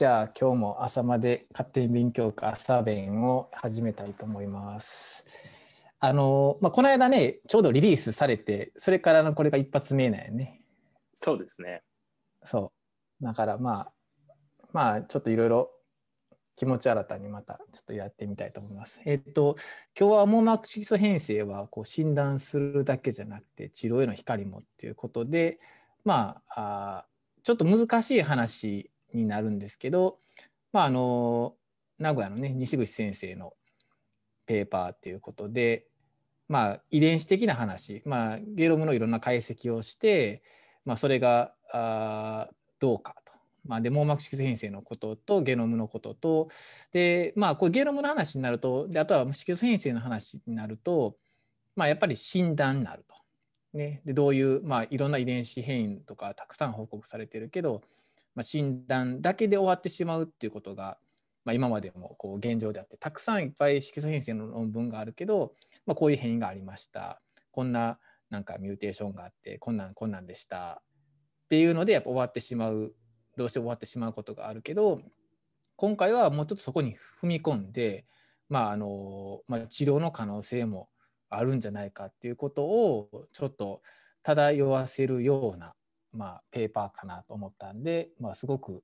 [0.00, 5.26] じゃあ今日も朝まで勝手に勉強会朝弁を始めたいと思います。
[5.98, 10.62] あの、まあ、この間ね、ちょうどリリースされて、それからのこれが一発目なんよね。
[11.18, 11.82] そうですね。
[12.42, 12.72] そ
[13.20, 13.24] う。
[13.26, 13.92] だからまあ、
[14.72, 15.70] まあちょっといろいろ
[16.56, 19.02] 気持ち新たにまたちょっとやってみたいと思います。
[19.04, 19.56] えっと、
[19.94, 25.60] 今日は網膜色素変性はこう診断するだけじゃなくて治療への光もっていうことで、
[26.06, 27.06] まあ、あ
[27.42, 30.18] ちょっと難しい話になるんですけど、
[30.72, 31.54] まあ、あの
[31.98, 33.54] 名古屋のね西口先生の
[34.46, 35.86] ペーパーっていうことで、
[36.48, 40.42] まあ、遺伝子的な話、まあ、ゲノムのいろんな解析をして、
[40.84, 42.48] まあ、それがあ
[42.80, 43.32] どうかと。
[43.64, 46.48] まあ、で網膜色素変性のこととゲノムのことと
[46.92, 51.16] で、まあ、これゲノムの話になるとであとは色素変性の話になると、
[51.76, 53.14] まあ、やっぱり診断になると。
[53.72, 57.82] ね、でどういう、まあ、いろんな遺伝子変異とかたくさん報告されてるけど、
[58.40, 60.96] まあ、診断だけで終わってしまうっていうことが、
[61.44, 65.52] まあ、今までもこう現状であってたくさんいっぱい色素変性の論文があるけど、
[65.84, 67.20] まあ、こういう変異がありました。
[67.50, 67.98] こんな
[68.30, 70.80] なんかミューテーションがあってこんなんこんなんでした。
[70.80, 72.94] っていうのでやっぱ終わってしまう
[73.36, 75.02] どうして終わってしまうことがあるけど
[75.76, 78.06] 今回はもうちょっとそこに踏み込んで、
[78.48, 80.88] まああのまあ、治療の可能性も
[81.28, 83.82] あるんじゃないかっていうことをちょっと
[84.22, 85.74] 漂わせるような、
[86.12, 88.82] まあ、ペーパーかなと思ったんで、まあ、すごく、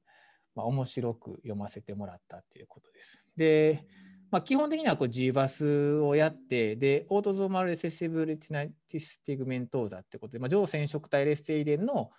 [0.55, 3.23] まあ、面白く読ませてもらったっていうことです。
[3.37, 3.87] で、
[4.31, 12.11] まあ、基本的にはこう GBAS をやってでオートゾーマルレセシブレティナティスピグメントーザってことで、まあ、上染色体劣性遺伝の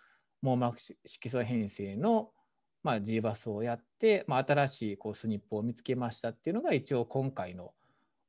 [0.42, 2.30] 網膜色素変性の、
[2.84, 7.74] まあ、GBAS をやって、まあ、新しいこうスニップを見つけましたっていうのが一応今回の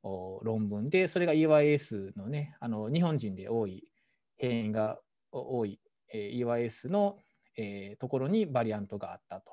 [0.03, 3.89] 論文でそれが EYS のねあの日本人で多い
[4.37, 4.97] 変異が
[5.31, 5.79] 多い、
[6.13, 7.17] え、EYS の、
[7.55, 9.51] え、ところにバリアントがあったと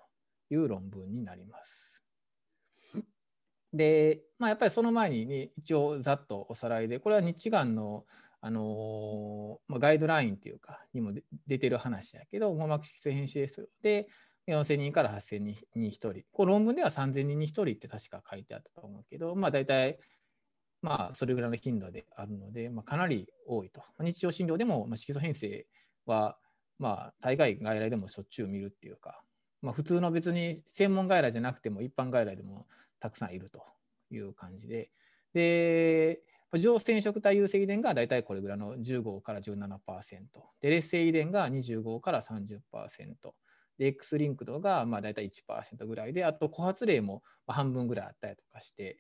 [0.51, 2.03] いう論文になります。
[3.73, 8.05] で、まあ、やっぱりその前に、ね、一応ざっとおさらいでこれは日眼の、
[8.41, 11.13] あの、まあ、ガイドラインっていうかにも
[11.47, 14.09] 出てる話やけど網膜色素変性ですで
[14.47, 19.99] 4000人から8000人に1人こう論文では3000人に1人って確か書いてあったと思うけどまあ大体
[20.83, 23.83] まあ、それぐらいの頻度であるので、まあ、かなり多いと。
[24.01, 25.67] 日常診療でも、色素変性
[26.05, 26.39] は、
[26.79, 29.23] まあ、大概外来でもしょっちゅう見るっていうか、
[29.63, 32.67] まあ、普通の別に専門外来じゃなくても一般外来でも
[33.01, 33.63] たくさんいると
[34.11, 34.91] いう感じで、
[35.33, 36.21] で、
[36.55, 39.79] 上染色体優性遺伝が大体これぐらいの15から17%、
[40.61, 42.61] で、劣性遺伝が25から30%、
[43.79, 48.99] で、X リンク度がまあ大体1%ぐらいで、あと、枯発例も半分ぐらいあったりとかして、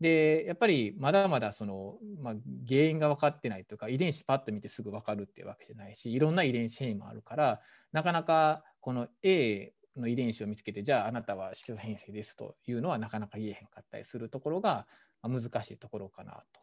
[0.00, 2.34] でやっぱりまだまだその、まあ、
[2.68, 7.60] 原因が分かってないというか遺伝子パッと見てすぐ分かるっていうわけじゃないしいろんな遺伝子変異もあるから
[7.92, 14.86] なかなかこの A の遺伝子を見つけてじゃああなたは色素変性ですというのはなかなか言えへんかったりするところが
[15.22, 16.60] 難しいところかなと。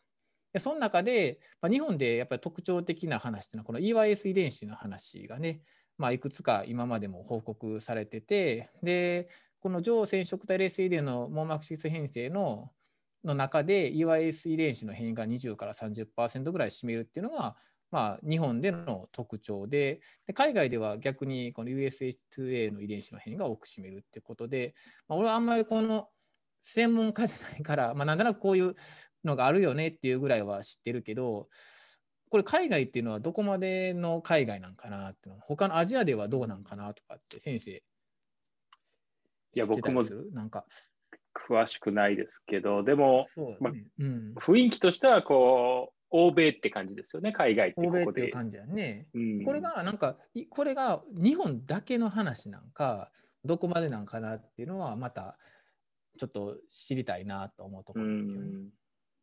[0.54, 5.62] でその中で、まあ、日本でやっぱり特徴的な話っていうのはこの EYS 遺伝子の話がね、
[5.98, 9.30] まあ、いくつか今までも報告されててで
[9.62, 12.70] この上染色体劣性遺伝の網膜色素変性の
[13.24, 17.56] の中で EYS 遺伝子の変異が20から30%ぐらい占めるっていうのが、
[17.92, 24.74] まあ、日本での特徴でで海外では逆にこの USH2A の遺伝子の変異が多く占めるっていうことで、
[25.08, 26.08] まあ、俺はあんまりこの
[26.62, 28.76] 専門家じゃないから、まあ、なんとなくこういう
[29.24, 31.48] のがあるよねっていうぐらいは知ってるけど
[32.30, 37.82] これ海外っていうのはどこまでの海外なんかなっていうの他のアジアではどうなんかなとかって先生い
[39.54, 40.02] や僕も
[40.32, 40.66] なんか
[41.34, 48.04] 詳しくないですけど、でも、ねまうん、雰囲気としてはこう、欧米って感じですよね、海外ってここで。
[48.04, 49.08] 欧米っていう感じやね。
[49.14, 50.18] うん、これがなんか、
[50.50, 53.12] これが日本だけの話なんか、
[53.44, 55.38] どこまでなんかなっていうのは、また
[56.18, 58.70] ちょっと知りたいなと思うところですよね。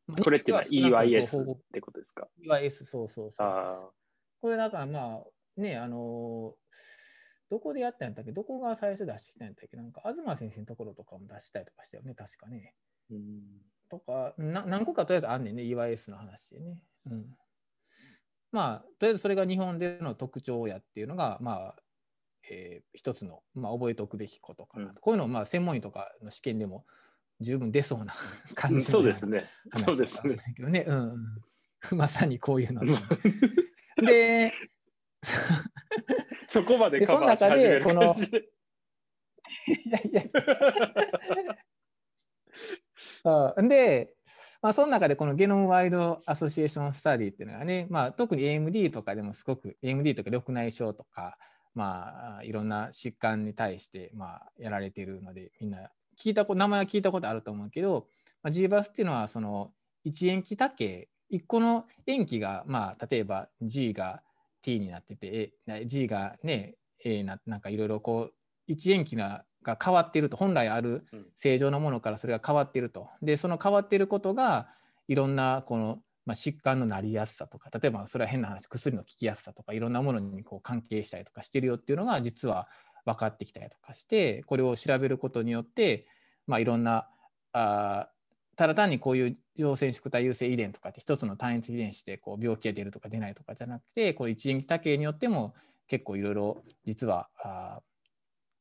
[0.08, 3.90] まあ、これっていうのは EYS ってことですか ?EYS、そうそうそうあ
[4.40, 6.54] これだからまあ、ね、あの
[7.50, 8.32] どこでやったんやったっけ？
[8.32, 9.76] どこが最初出してきたんやったっけ？
[9.76, 12.75] なんか、東先生のところとかも出したりとかしたよね、確かね。
[13.11, 13.43] うん、
[13.88, 16.79] とかな、何個かとりあえずあんねんね、EYS の話でね。
[17.06, 17.37] うん。
[18.52, 21.82] まあ、とりあえずそれが日本での特徴やっていうのが、まあ、
[22.49, 24.91] えー、一つの、まあ、覚えておくべきことかなと。
[24.91, 26.87] うん、こういうのを、まあ、専門医とかの試験でも
[27.41, 28.14] 十分出そうな
[28.55, 29.44] 感じそうですね。
[29.85, 30.37] そうですね。
[30.56, 31.12] けどね、うん、
[31.91, 31.99] うん。
[31.99, 32.82] まさにこういうの。
[34.06, 34.52] で、
[36.50, 38.06] そこまでその中で、この、い
[39.91, 40.23] やいや。
[43.56, 44.14] うん、で、
[44.61, 51.38] まあ、その中でこのゲノムワイドアソシエーションスタディっていうのがね、まあ、特に AMD とかでもすごく AMD とか緑内障とか
[51.75, 58.06] まあ、いろんな疾患に対して、まあ、やられているのでみんな聞いたこ名前は聞いたことあると思うけど、
[58.43, 59.73] まあ、G バスっていうのはその
[60.05, 64.23] 一塩基多形1個の塩基が、まあ、例えば G が
[64.62, 65.52] T になってて
[65.86, 66.74] G がね
[67.04, 68.34] A ななんかいろいろこう
[68.66, 70.36] 一塩基がが変わっていると。
[70.36, 71.04] 本来ある
[71.36, 73.08] 正常なものからそれが変わっていると。
[73.22, 74.68] でその変わっていることが
[75.08, 82.68] いろんなこの、まあ、疾患のなりやすさとか例えばそれは変な話薬の効きやすさとかいろんなものにこう関係したりとかしてるよっていうのが実は
[83.04, 86.06] 分かってきたりとかしてこれを調べることによって、
[86.46, 87.08] まあ、いろんな
[87.52, 88.08] あ
[88.60, 95.54] ただ単にこういう上染色体優性遺伝とかって一つの単一遺伝子でこう病気が出るとか出ないとかじゃなくてこの一塩基多形によっても
[95.88, 97.80] 結構いろいろ実はあ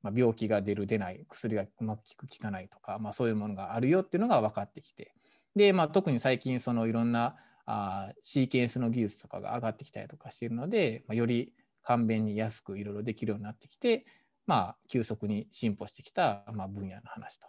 [0.02, 5.14] まあ、病気が出る出ない薬がうまく効く効かないとか、まあ、そういうものがあるよっていうのが分かってきて
[5.58, 7.36] で、まあ、特に最近そのいろんな
[7.66, 11.52] あシーケンスの技術とかが上がってきたりとかしているので、まあ、より
[11.84, 14.06] 簡便に安くいろいろできるようになってきて、
[14.48, 17.48] まあ、急速に進歩してきた、まあ、分野の話と。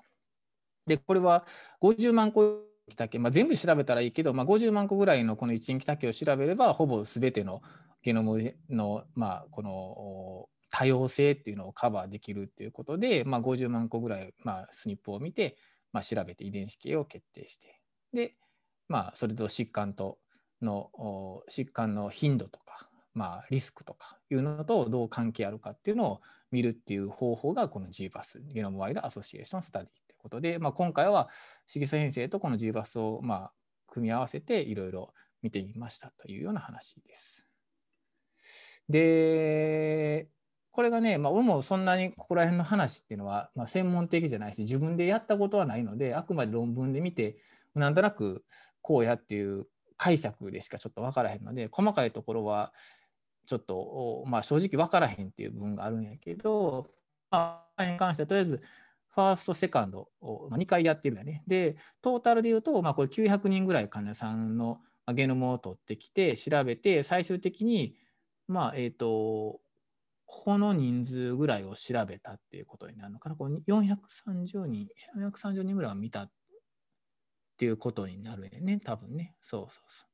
[0.87, 1.47] でこれは
[1.83, 2.63] 50万個
[2.97, 7.63] だけ、まあ、全部調べたらいいけど、まあ、50万個ぐらいのこの一塩基多形を調べればほぼ全ての
[8.03, 15.57] ゲノムの、まあ、この多様性っていうのをカバーできるっていうことで、まあ、50万個ぐらい、まあ、スニップを見て、
[15.93, 17.81] まあ、調べて遺伝子系を決定して
[18.13, 18.35] で、
[18.89, 20.19] まあ、それと疾患と
[20.63, 20.91] の
[21.51, 30.10] 疾患の頻度とか、まあ、リスクとかいうのとどう関係あるかっていうのを見るっていう方法がこの GBAS ゲノムワイドアソシエーションスタディ。
[30.21, 31.29] ことで、まあ、今回は
[31.67, 33.53] 色素編成とこの GBAS をまあ
[33.89, 35.13] 組み合わせていろいろ
[35.43, 37.47] 見てみましたというような話です。
[38.89, 40.29] で
[40.73, 47.39] これがね、まあ、俺もそんなにここら辺の話っていうのは、まあ、専門的じゃないし自分でやったことはないのであくまで論文で見て
[47.75, 48.45] なんとなく
[48.81, 52.73] こうやっていう解釈でしかちょっと分からへんので細かいところは
[53.47, 56.87] ちょっと、まあ、正直分からへんっていう部分があるんやけど、
[57.31, 58.63] まあ、に関してはとりあえず
[59.13, 61.43] ファースト、セカンドを2回やってるんだよね。
[61.47, 64.81] で、トータルで言うと、まあ、これ900人ぐらい患者さんの
[65.13, 67.97] ゲノムを取ってきて、調べて、最終的に、
[68.47, 69.61] まあ、えっ、ー、と、
[70.27, 73.35] この人数ぐらいを調べたっていうことになるのかな。
[73.35, 74.87] これ430人、
[75.17, 76.31] 430人ぐらいは見たっ
[77.59, 79.35] ていうことになるよね、多分ね。
[79.41, 80.10] そうそうそう。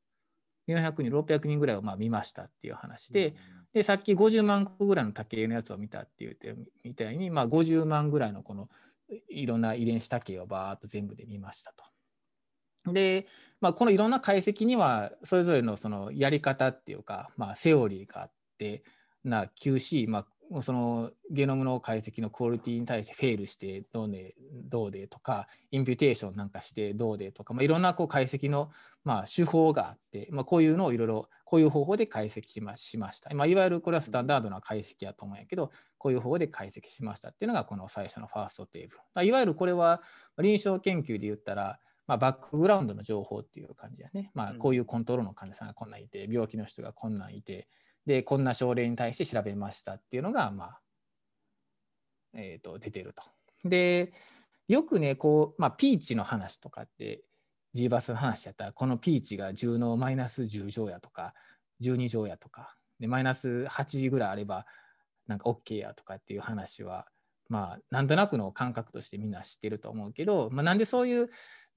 [0.69, 3.35] 400人、600人ぐらいをまあ見ましたっていう話で、うん、
[3.73, 8.69] で、さっき50万個ぐらいの多形のやつを見たって言ってるみたいに、まあ、50万ぐらいのこの
[9.29, 11.73] いろんな遺伝子多形をバーっと全部で見ました
[12.85, 12.93] と。
[12.93, 13.27] で、
[13.61, 18.83] まあ、このいろんな解析にはそれぞれのそのやり方っていうか、まあ、セオリーがあって
[19.25, 20.27] な QC、まあ、
[20.61, 28.71] そのゲノムの解析のクオリティに対してフェールしてどうでどうでとかインピュテーションなんかしてどうでとか、まあ、いろんなこう解析の
[29.05, 40.03] まあ手法があって、まあ、こういうのをいろいろこういう方法で解析しました、まあ、いわゆるこれはスタンダードな解析やと思うんやけどこういう方法で解析しましたっていうのがこの最初のファーストテーブルいわゆるこれは
[40.39, 44.31] 臨床研究で言ったらまあ、バックグラウンドの情報っていう感じやね。
[44.33, 47.67] まあ、こういうコントロールの患者さんがこんなんいて、病気の人がこんなんいて、
[48.07, 50.81] で、こんな症例に対して調べましたっていうのが、まあ、
[52.35, 53.23] えー、と出てると。
[53.69, 54.13] で、
[54.69, 57.23] よくね、こう、まあ、ピーチの話とかって、
[57.75, 61.35] G バスの話やったら、このピーチが10のマイナス10乗やとか、
[61.83, 64.67] 12乗やとか、でマイナス8ぐらいあれば、
[65.27, 67.07] なんか OK やとかっていう話は、
[67.49, 71.29] まあ、なんとなくの感覚としてみんな知ってると思うけど、まあ、なんでそういう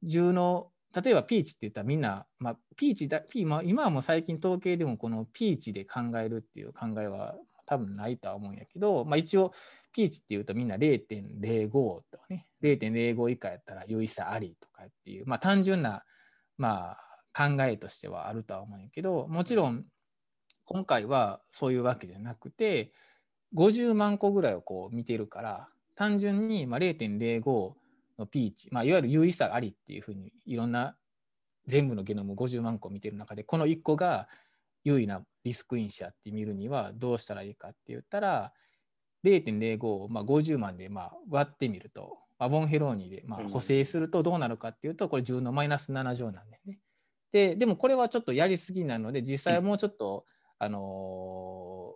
[0.04, 9.54] 10の例えばピーチって言ったらみんな、まあ、ピーチだ、ピー、まあ、今はもう最近統計でもこのピーチで考えるっていう考えは多分ないとは思うんやけど、まあ、一応
[9.94, 11.72] ピーチっていうとみんな0.05
[12.12, 16.04] とかね、0.05以下やったら優位差ありとかっていう、まあ、単純な、
[16.58, 16.98] まあ、
[17.36, 19.86] 考えとしてはあるとは思うんやけど、もちろん
[20.66, 22.92] 今回はそういうわけじゃなくて、
[23.56, 27.74] 50万個ぐらいをこう見てるから、単純にま0.05
[28.20, 30.96] のピーチ、まあ、いわゆる優位差ありっていうふうにいろんな
[31.66, 34.28] 全部のゲノム50万個見てる中でこの1個が
[34.84, 38.54] 優位なリスク因子やって見るにはどうしたらいいかって言ったら
[39.26, 46.80] 0.05をまあ50万でまあ割ってみると、まあ、ボンヘローニでまあ補正するとどうなるかっていうとこれ10のマイナス7乗なんだよね。
[47.32, 50.26] ででもこれはちょっとやりすぎなので実際はもうちょっと、
[50.58, 51.96] あの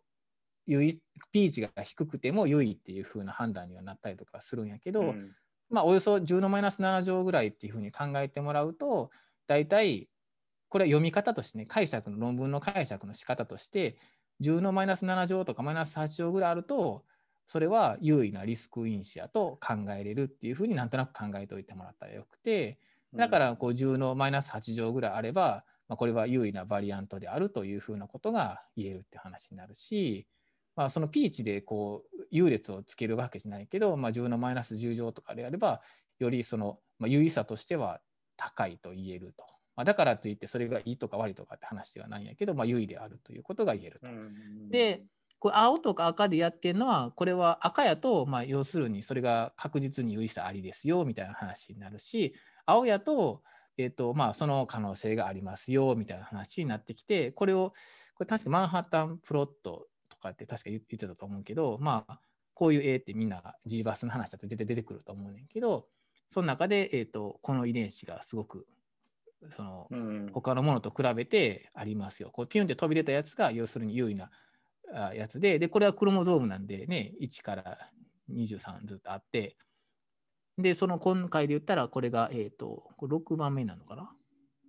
[0.68, 1.00] ー、
[1.32, 5.32] ピーチが低くても優位っていう風な判断にはなったりとかするんやけど、うん、
[5.70, 9.10] まあ、およそ10のマイナス7乗ぐらいっていうふうに考えてもらうと
[9.48, 10.08] 大体
[10.70, 13.98] これは読み方としてね解釈の論文の解釈の仕方として
[14.42, 17.04] 10のマイナス7乗とかマイナス8乗ぐらいあると
[17.46, 22.80] それは優位なリスク因子やと考えれるっていうふうになんとなく考えておいてもらったらよくて
[23.14, 30.26] だからこう10のマイナス8乗ぐらいあれば、まあ、これは優位なバリアントであるというふうなことが言えるって話になるし
[30.76, 35.82] まあ、その P 値でこう優劣をつけるわけじゃないけど、まあ、10のマイナス10乗とかであれば
[36.20, 38.02] よりその、まあ、優位さとしては
[38.38, 39.46] 高いと言えると。
[39.76, 44.08] まあ、だからといってそれがいいとか悪いとかって話ではないんやけど、まあ、優位であるということが言えると。
[44.70, 45.04] で
[45.40, 52.34] これ青とか赤でやってるのはこれは赤やと、まあ、要するにそれが確実に優位さありですよみたいな話になるし
[52.66, 53.42] 青やと,、
[53.78, 57.74] えーとまあ、その可能性がありますよみたいな話になってきてこれを
[58.16, 59.88] これ確かマンハッタンプロットと
[60.24, 62.20] かって確か言ってたと思うけどまあ
[62.56, 65.88] こういう A ってみんな G バスの話だと出て出てくると思うねんけど
[66.32, 68.66] その中で、えーと、この遺伝子がすごく
[69.52, 72.32] その、うん、他のものと比べてありますよ。
[72.32, 74.32] こうピュンって飛び出たやつが要するに優位な
[75.14, 77.78] やつででこれはクロモゾームなんでね1から
[78.32, 79.58] 23ずっとあって
[80.58, 84.12] でその今回で言ったらこれが、えーと、これ6番目なのかな。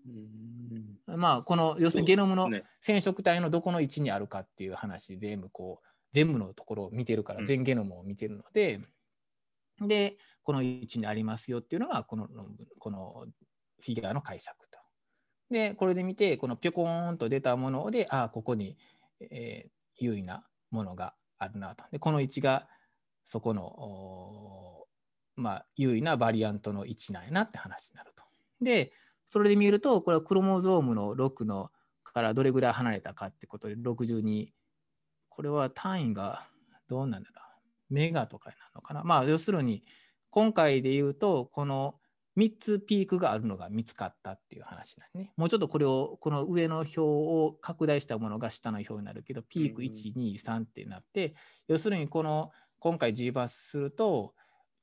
[0.07, 8.81] うんまあこの要するにゲノムの染色体のどこの位置にあるかっていう話全部こう全部のところを見てるから全ゲノムを見てるので、
[9.81, 13.27] うん、でこの位置にありますよっていうのがこの論文この
[13.81, 14.79] フィギュアの解釈と。
[15.51, 18.77] でこれで見てこのピョコーンと出たものでああここに、
[19.21, 21.85] えー、優位なものがあるなと。
[21.91, 22.69] でこの位置が
[23.25, 24.85] そこの
[25.37, 28.23] まあ、優位なバリアントの位置なんやなって話になると。
[28.61, 28.93] で
[29.35, 31.73] それで見るとこれはクロモゾームの6の
[32.05, 34.47] からどれぐらい離れたかってことで62
[35.29, 36.45] これは単位が
[36.89, 37.35] どうなんだろ
[37.91, 39.03] うメガとかになるのかな。
[39.03, 39.83] まあ要するに
[40.31, 41.97] 今回で言うとこの
[42.39, 45.33] 3つピークがあるのが見つかったっていう話だね。
[45.37, 51.35] もうちょっとこれを、この上の表を拡大したものが下の表になるけど、ピーク1、2、3ってなって、
[51.69, 52.51] 要するにこの
[52.81, 54.35] 今回 G バスすると、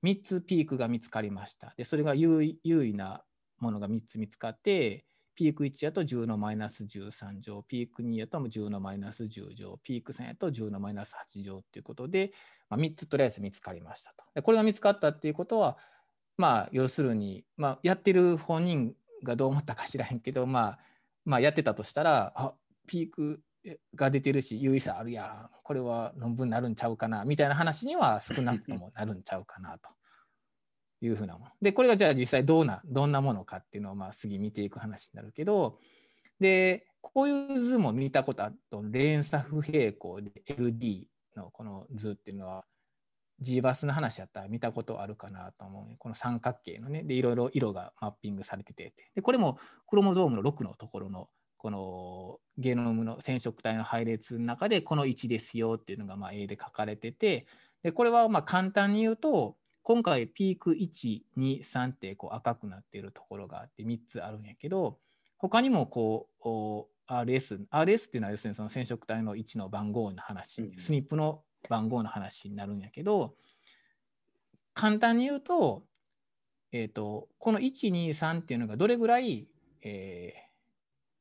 [0.04, 1.74] 3つピークが見つかりました。
[1.76, 3.22] で、それが優位な
[3.62, 12.34] ものが3つ見つかって、ピーク1やと10のマイナス13乗、ピーク2やと10のマイナス10乗、ピーク3やと10のマイナス8乗っていうことで、
[12.70, 14.26] まあ、3つとりあえず見つかりましたと。
[14.36, 15.78] でこれが見つかったっていうことは、
[16.38, 20.80] まあ要するに、まあ、やってる本人がどう思ったか知らへんけど、まあ、
[21.26, 22.54] まあやってたとしたらあ
[22.88, 23.42] ピーク
[23.96, 29.90] が出てるし優位さあるやんこれは論文になるんちゃうかなみたいな話には少なくともなるんちゃうかなと
[31.02, 31.52] いうふうなもの。
[31.62, 35.80] でこれがじゃあ実際どうなどんなものかっていうのをまあ次見ていく話になるけど
[36.40, 41.06] でこういう図も見たことあると連鎖不平行で LD
[41.36, 42.66] のこの図っていうのは
[43.42, 51.28] G バスの話やったら見たことあるかなと思う、ね、この三角形のね、で、いろいろ色がマッピングされてて、で、これもクロモゾームの6のところの、
[51.58, 57.48] このゲノムの染色体の配列の中で、この位置ですよっていうのがまあ A で書かれてて、
[57.82, 65.00] で、これはまあ簡単に言うと、今回ピーク1、2、3ってこう赤くなっているところがあって3つあるんやけど、
[65.38, 73.36] 他にもこう RS、RS っていうのは要するにその染色体の位置の番号の話、うん、スニップの番号の話になるんやけど
[74.74, 75.84] 簡単に言うと,、
[76.72, 79.48] えーと、この123っていうのがどれぐらい、
[79.82, 80.42] えー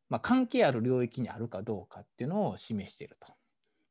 [0.08, 3.32] まあ、関係ある領域にあるかどうかっていうのを示していると。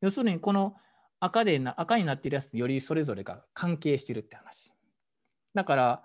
[0.02, 0.76] 要するにこの
[1.20, 4.74] 赤でな赤になっているやつよりそれぞれが関係してるって話。
[5.54, 6.04] だから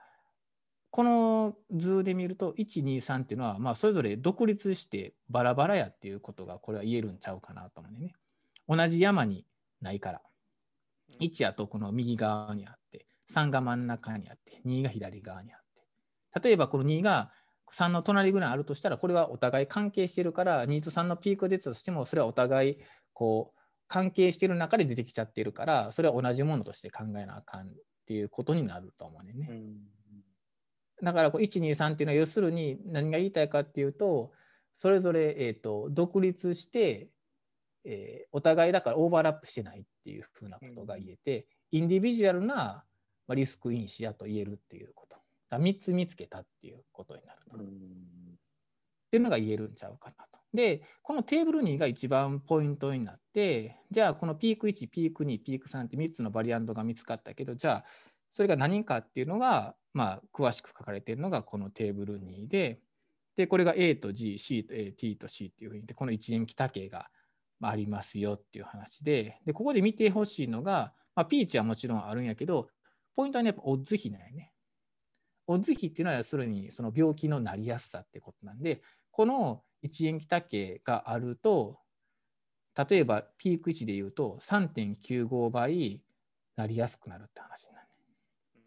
[0.90, 8.14] この図で見ると123っていうのはまあそれぞれ独立してバラバラやっていうことがこれは言えるんちゃうかなと思うね。
[8.68, 9.44] 同じ山に
[9.80, 10.22] ないから。
[11.20, 15.60] 1やとこの右側にあって、3が真ん中にあって、2が左側にあっ
[16.32, 16.48] て。
[16.48, 17.30] 例えばこの2が
[17.72, 22.78] 3の隣ぐらいあるとしたら、これはお互い関係してるから、2と3のピークが出たとしても、それはお互い
[23.12, 23.53] こう
[23.86, 27.72] 関係してる中で出てきちゃってるから、それは同じものとして考えなあかんっ
[28.06, 29.48] ていうことになると思うね。
[29.48, 29.76] うん、
[31.02, 34.32] だからこう1、2、3っていうのは要するに何が言いたいかっていうと、
[34.72, 37.08] それぞれ、えーと独立して
[37.84, 42.84] えー、お互いだからオーバーラップしてないっていうふうなことが言えて、インディビジュアルな
[43.28, 45.16] リスク因子やと言えるっていうこと。
[45.50, 47.56] 3つ見つけたっていうことになると。
[47.56, 47.60] っ
[49.10, 50.33] ていうのが言えるんちゃうかなと。
[50.54, 57.84] で、このテーブル2が一番ポイントになって、じゃあこのピーク1、ピーク2、ピーク3って3つのバリアントが見つかったけど、じゃあ
[58.30, 62.80] それが何かっていうのが、まあ、詳しく書かれているのがこのテーブル2で、
[63.36, 67.10] で、これが A と G、C と A、T と C っていうふうにで、この一円北形が
[67.60, 72.68] ありますよっていう話で、でここで見てほしいのが、まあ、ピーチはもちろんあるんやけど、
[73.16, 74.52] ポイントはね、やっぱオッズ比なんやね。
[75.46, 81.78] オッズ比っていうのは、要するにその病気のなりやすさってことなんで、この一円北系があると、
[82.88, 86.02] 例えばピーク値で言うと3.95倍
[86.56, 87.92] なりやすくなるって話になる、ね。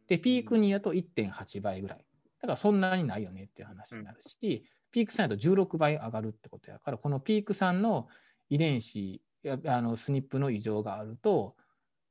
[0.07, 2.05] で、ピーク2やと1.8倍ぐらい。
[2.39, 8.07] だからそんなにないよねっていう話になるし、ピーク3やと16倍上がるってことやから、このピーク3の
[8.49, 11.55] 遺伝子やあのスニップの異常があると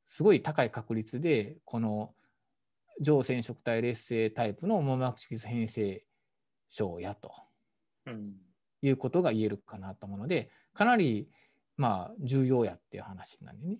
[0.06, 2.14] すごい高い確率でこの
[3.00, 6.04] 上染色体劣勢タイプの網膜色素変性
[6.68, 7.32] 症やと
[8.06, 8.34] うん
[8.82, 11.28] いうことが言えるかなと思うのでかなり
[11.76, 13.78] まあ重要やっていう話なんでね。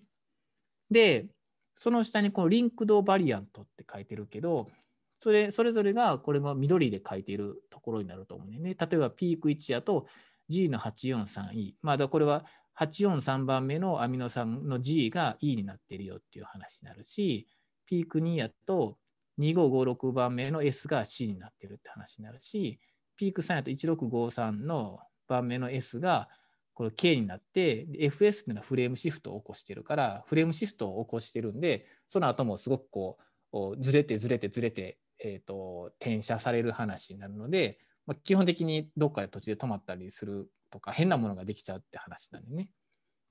[0.89, 1.27] で
[1.75, 4.67] その下にこのリンクドバリアントって書いてるけど
[5.19, 8.75] それそれぞれがこれが緑で書いているところになると思うんだよね。
[8.79, 10.07] 例えばピーク1やと
[10.49, 11.73] G の 843E。
[11.81, 12.45] まだこれは
[12.79, 17.47] 843番目のアミノ酸の G が E になってるよっていう話になるし、
[17.85, 18.97] ピーク2やと
[19.39, 22.79] 2556番目の S が C になってるって話になるし、
[23.17, 26.29] ピーク3やと1653の番目の S が
[26.77, 33.17] これ K になって、FS っていうのはフレームシフトを起こしてるから、フレームシフトを起こしてるんで、その後もすごくこ
[33.51, 42.69] う、ずれてずれてずれて、えー、と転写される話になるので、まあ、基本的にどっかで途中で止まったりするとか、変なものができちゃうって話なんでね。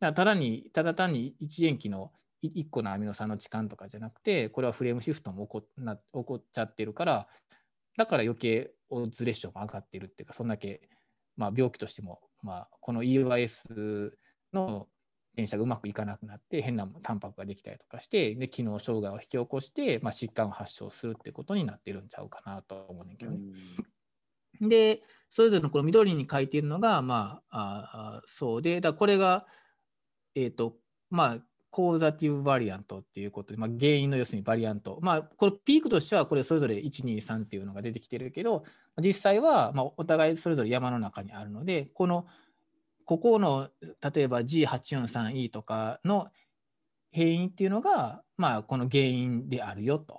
[0.01, 2.11] だただに、ただ単に一塩基の
[2.43, 7.29] 1個のアミノ酸の置換とかじゃなくて、これはフレームシフトも起こな起こっちゃってるから、
[7.97, 10.89] だから余計オズレッションも上がってるっていうか、そんだけ、
[11.37, 14.11] まあ、病気としても、まあ、この EYS
[14.53, 14.87] の
[15.35, 23.39] 転写がうまくいかなくなって、変なタンパクができたりとかして、で機能障害を引き起こして、まあ、疾患を発症するってことになってるんちゃうかなと思うねんけどね。
[24.61, 28.63] で、それぞれのこの緑に書いているのが、まあ、ああそう。
[28.63, 29.47] で、だこれが、
[30.35, 30.77] えっ、と、
[31.11, 31.39] まあ、
[31.77, 34.99] コーザティブバリアントっていうことで、まあ、原因の要するにバリアント。
[35.03, 38.65] まあ、これピークとしては、これそれぞれ1、2、3っていうのが出てきてるけど、
[38.97, 42.27] 実際は、ま、お互いそれぞれ山の中にあるので、この、
[43.05, 46.29] ここの、例えば G843E とかの
[47.11, 50.19] 変異っていうのが、まあ、この原因であるよと。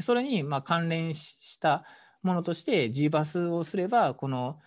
[0.00, 1.84] それに、ま、関連した
[2.22, 4.58] ものとして G バスをすれば、この、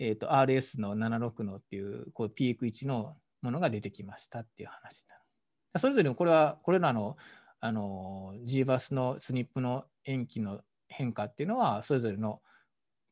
[0.00, 5.21] えー、と RS の76のっていうこうピーク1のものが出てきましたっていう話になる。
[5.78, 7.16] それぞれこれは、これらの
[7.60, 12.40] あの G バスのスニップの塩基の変化っていうのは、それぞれの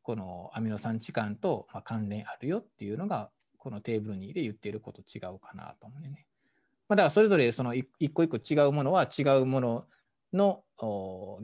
[0.03, 6.27] このアミノ酸置換と関連あるよっていうのが、このテーブル2で言っていること違うかなと思うね。
[6.88, 9.85] まあ、だからそれぞれその一個一個違うものは違うもの
[10.33, 10.64] の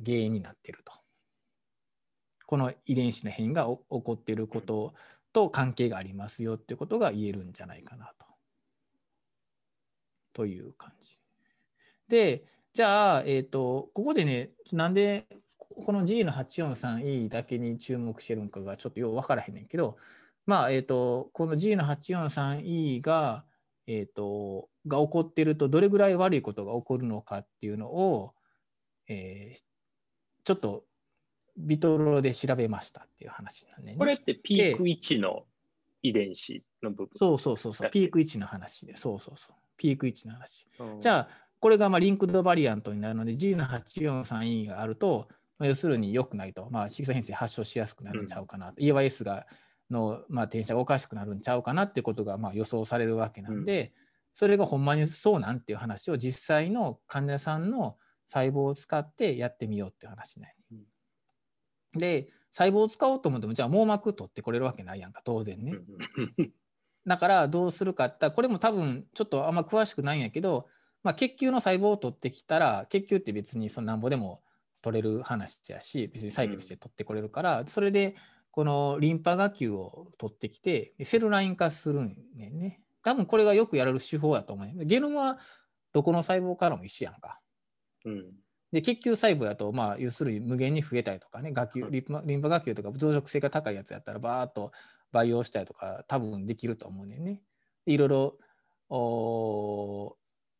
[0.05, 0.93] 原因になっていると。
[2.47, 4.95] この遺伝子の変異が起こっていること
[5.33, 8.26] と関係がありますよっていうことが言えるんじゃないかなと。
[10.37, 11.09] という感じ。
[12.09, 12.45] で、
[12.75, 15.27] じゃあ、えっ、と、ここでね、なんで
[15.59, 19.97] この G の 843E だけに注目してるのかがちょっとよう分からへんねんけど、
[20.45, 23.45] まあ、えっ、と、この G の 843E が、
[23.87, 28.35] えっ、と、が起こっていると、どれぐらい悪いことが起こるのかっていうのを、
[29.09, 29.61] えー
[30.47, 30.85] ちょっと
[31.57, 33.99] ビトロで調べましたっていう話なんでね。
[33.99, 35.45] これってピーク1の
[36.03, 37.09] 遺伝子の部分？
[37.13, 40.67] そうそうそうそう、ピーク1の話で、そうそうそう、ピーク1の話。
[40.79, 41.01] うん。
[41.01, 41.29] じゃあ、
[41.61, 49.47] これがまあリンクドバリアントになるので、G の 843E があると、まあ要するに良くないと、まあ、色素変性発症しやすくなるんちゃうかな、EYS が
[49.91, 53.93] の、まあ、転写がおかしくなるんちゃうかなってことがまあ予想されるわけなんで、
[54.35, 60.85] それがほんまにそうなんっていう話を実際の患者さんの細胞を使ってやってみようっていう話なんやね。
[61.97, 65.73] で、細胞を使おうと思っても、じゃあ網膜取ってこれるわけないやんか、当然ね。
[67.07, 70.67] うんだからどうするかってこれも多分ちょっとあんま詳しくないんやけど、
[71.05, 74.43] まあ、血球の細胞を取ってきたら血球って別にそのなんぼでも
[74.83, 78.17] 取れる話やし別に採血して取ってこれるから、それで
[78.51, 82.81] このリンパ芽球を取ってきてでセルライン化するんねんね。
[83.03, 85.39] 多分これがよくやられる手法やと思うゲノムは
[85.93, 87.41] どこの細胞からも一緒やんか。
[88.05, 88.33] うん。
[88.73, 94.73] で血球細胞やと、まあ、要するに無限に増えたりとかね、芽球うんリンパリンパ芽球とか増殖性が高いやつやったら、バーっと
[95.17, 97.41] 培養したりとか、多分できると思うねんね。
[97.87, 98.39] いろいろ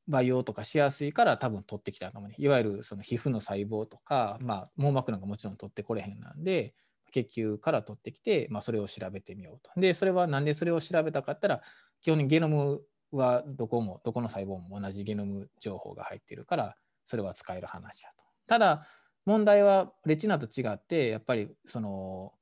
[0.09, 2.37] 培養とかしやすいから多分取ってきたと思うね。
[2.39, 6.75] いわゆるその皮膚の細胞とか、まあ、網膜なんかもちろん取ってこれへんなんで、
[7.13, 9.79] 血球から取ってきて、まあ、それを調べてみようと。
[9.79, 11.61] で、それはなんでそれを調べたかったら、
[12.01, 12.81] 基本にゲノム
[13.13, 18.25] はどこも、どこの細胞も同じゲノム情報が入ってるから、それは使える話やと。
[18.47, 18.87] ただ、
[19.27, 22.33] 問題はレチナと違って、やっぱりその、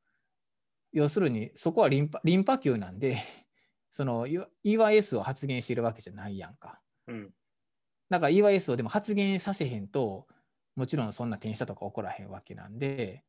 [0.94, 3.18] 要するにそこはリンパリンパ球なんで、
[3.90, 6.80] その EYS を発現しているわけじゃないやんか。
[7.09, 7.35] うん
[8.11, 10.28] だから EYS をでも発現させへんと、
[10.76, 13.24] もちろんそんな転写とか起こらへんわけなんで、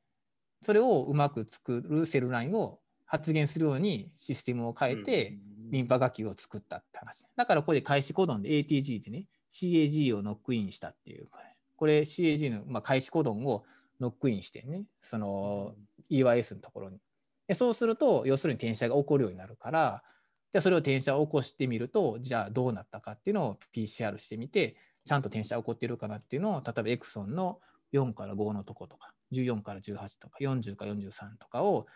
[0.62, 5.38] それをうまく作るセルラインを発現するようにシステムを変えて、
[5.72, 7.26] リンパ芽球を作ったって話。
[7.36, 11.30] だからこれ開始コドンで ATG でね、CAG をノックインしたっていう。
[11.78, 13.64] これ CAG の、まあ、開始コドンを
[14.00, 15.76] ノックインしてね、その
[16.12, 17.00] EYS のところに。
[17.48, 20.04] でそうすると、要するに転写が起こるようになるから、
[20.52, 27.60] じゃそれを転写を起こしてみると、じゃあどうなったかっていうのを PCR してみて、ちゃんと転写起こってるかなっていうのを、例えばエクソンの
[27.94, 31.88] 4から5のとことか、14から18とか、40から43とかを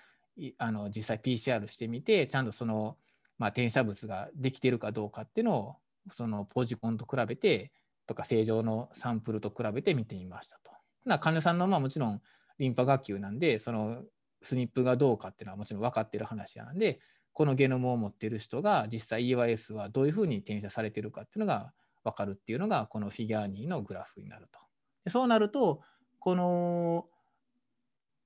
[0.58, 2.98] あの実際 PCR してみて、ちゃんとその、
[3.38, 5.76] まあ、転写物ができてるかどうかっていうのを、
[6.12, 7.72] そのポジコンと比べて、
[8.08, 11.20] とか正常のサンプルと比べて見てみましたと。
[11.20, 12.22] 患者さんのまあもちろん
[12.58, 14.04] リンパ学級なんで、その
[14.42, 17.00] スニップがどうかっていうのはもちろん分かってる話なんで、
[17.34, 21.74] このゲノムを持っている人が実際 EYS はどういうふうに転写されてるかっていうのが
[22.04, 24.60] 分かるっていうのがこのフィギュア2のグラフになると。
[25.06, 25.82] でそうなると、
[26.20, 27.06] この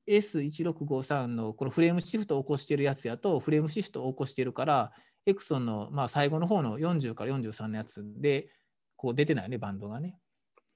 [0.07, 4.91] S1653 のこのフレームシフトを起こしているやつやとフレームシフトを起こしているから
[5.25, 8.49] エクソンのまあ最後の方の40から43のやつで
[8.97, 10.17] こう出てないねバンドがね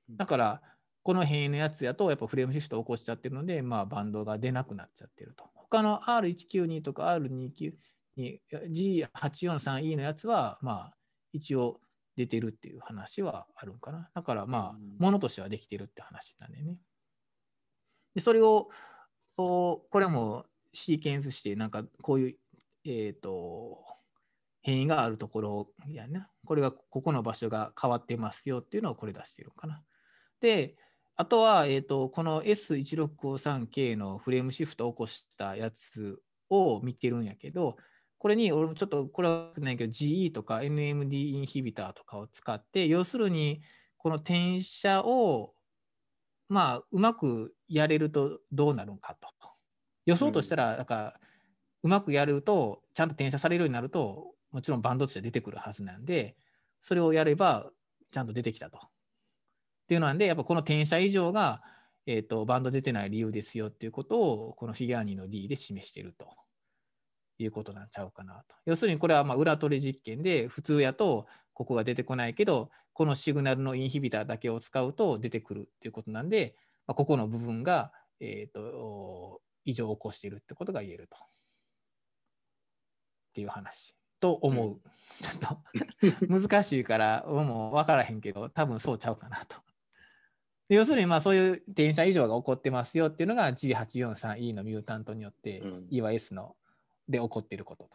[0.09, 0.61] だから
[1.07, 7.73] この辺のやつやとやっぱフレームシフトを起こしちゃってるのでまあバンドが出なくなっちゃってると他の R192 とか R292
[8.17, 10.93] G843E のやつはまあ
[11.31, 11.79] 一応
[12.17, 16.77] 出てるっていう話はあるんかなだからまあものとしてはできてるって話なんでね
[18.13, 18.69] でそれを
[19.37, 22.35] これもシーケンスして、なんかこういう、
[22.85, 23.83] えっ、ー、と、
[24.61, 26.29] 変異があるところやな。
[26.45, 29.83] これが、ここの場所が変わってますよっていうのをこれ出してるかな。
[30.39, 30.75] で、
[31.17, 37.77] あとは、えっ、ー、と、この S1653K のフレームシフトを起こしたやつを見てるんやけど、
[38.19, 43.61] これに俺もちょっとこれはないけど GE とか NMD インヒビターとかを使って要するに
[43.97, 45.53] この転写を
[46.49, 49.27] まあ、うまくやれるとどうなるのかと。
[50.05, 51.19] 予想としたら、なんか、
[51.83, 56.37] うまくやると、ちゃんと転写されるようになると、もちろんバンドとして出てくるはずなんで、
[56.81, 57.69] それをやれば、
[58.11, 58.79] ちゃんと出てきたと。
[59.87, 61.61] っていうのなんで、やっぱこの転写以上が、
[62.05, 66.27] えーと、バンド出てない理由ですよっていうことを、このフィギュア2の D で示していると
[67.37, 68.55] いうことなんちゃうかなと。
[68.65, 81.15] 要するにこれはま裏取り実験で、普通やとここが出てこないけど、このシグナルのインヒビターだけを使うと出てくるっていうことなんで、まあ、ここの部分が、えーと、異常を起こしているってことが言えると。
[81.15, 81.19] っ
[83.33, 84.67] ていう話と思う。
[84.67, 84.81] うん、
[85.21, 89.66] ちょっと 難しいからもう分からへんけど多分そうちゃうかなと。
[90.69, 96.55] 要するにまあそういう転写異常が起こってますよっていうのが G843E のミュータントによって EYS の
[97.07, 97.91] で起こっていることと。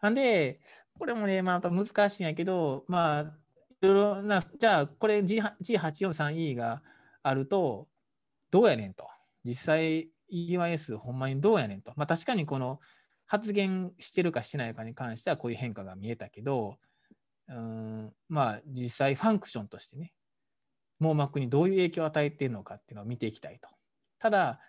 [0.00, 0.60] なんで
[0.98, 3.46] これもねまた難しいんやけどまあ
[3.82, 6.82] いろいろな、じゃあこれ G843E が
[7.22, 7.88] あると、
[8.50, 9.06] どうやねんと。
[9.44, 11.92] 実際 EYS ほんまにどうやねんと。
[11.96, 12.80] まあ確かにこの
[13.26, 16.78] 発言してるかしてないかに関してはこういう変化が見えたけど、
[17.48, 20.12] うんまあ実際ファンクションとしてね、
[20.98, 23.68] 網膜にどういう影響を与えているのかっていうのを見ていきたいと。
[24.18, 24.60] ただ、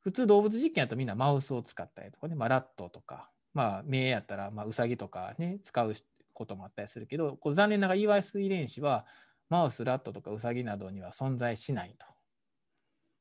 [0.00, 5.94] 普通動物実験やとみんなマウスを使ったりとかね、まあ、ラットとか、まあ、目やったら、まあ、ウサギとかね、使う
[6.32, 9.06] こともあったりするけど、こう残念ながら EYS 遺伝子は
[9.48, 12.06] マウス、ラットとかウサギなどには存在しないと。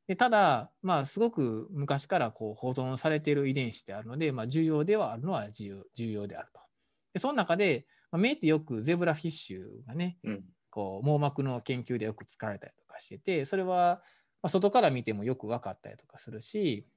[0.07, 6.59] でただ、まあ、すごく昔からこう保存されている遺伝子であるので、まあ、重要ではあるのは重要重要であると。
[7.13, 14.01] でその中で、まあ、目ってよくゼブラフィッシュがね、うん、こう網膜の研究でよく使われたりとかしてて、それは、
[14.47, 16.87] 外から見てもよく分かったりとかするし、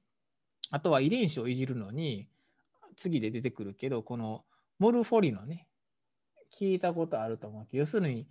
[0.71, 2.27] あとは遺伝子をいじるのに、
[2.95, 4.43] 次で出てくるけど、この
[4.79, 5.67] モルフォリのね、
[6.51, 8.27] 聞いたことあると思うけど、要するに、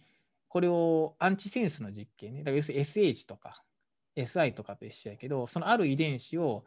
[0.49, 3.63] これをアンチセンスの実験ね、だから要するに SH とか
[4.17, 6.65] SI とかと一緒やけど、そのある遺伝子を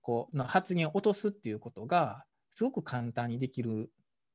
[0.00, 3.90] こうの発現を落とすっていうことがすごく簡単にできる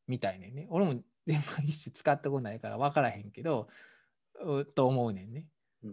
[0.08, 0.68] みたいねね。
[0.70, 3.68] 俺も全部一種使ったことないから分からへんけど、
[4.76, 5.46] と思うねんね。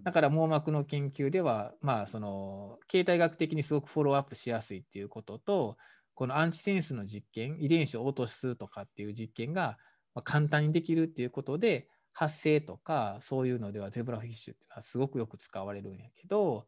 [0.03, 5.77] だから網膜の研究では、まあ、その形態学的にすごくフォローアップしやすいっていうことと、
[6.14, 9.79] このアンチセンスの実験、遺伝子を落とすとかっていう実験が
[10.14, 16.66] まあ、簡単にできるっていうことで発生とかそういうのではゼブラフィッシュっていうのはすごくよく使われるんやけど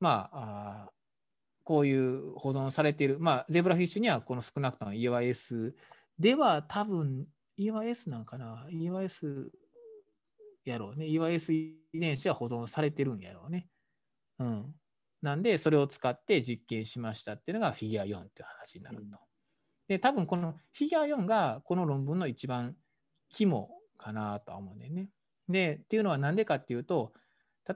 [0.00, 0.90] まああ
[1.64, 5.72] こういう保存されているまあゼブラフィッシュにはこの少なくとも EYS
[6.18, 7.26] では多分
[7.58, 9.48] EYS なんかな？EYS
[10.64, 11.06] やろうね。
[11.06, 13.68] EYS 遺伝子は保存されてるんやろうね。
[14.38, 14.74] うん。
[15.22, 19.18] なんでそれを使って実験しましたっていうのがフィギュア4っていう話になると。
[19.88, 22.76] で、多分このフィギュア4がこの論文の一番
[23.28, 25.10] 肝かなとは思うんだよね。
[25.48, 27.12] で、っていうのは何でかっていうと、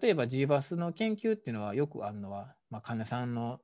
[0.01, 3.61] 例えば g バスの研究っていうのはよくあるのは、まあ、患者さんの、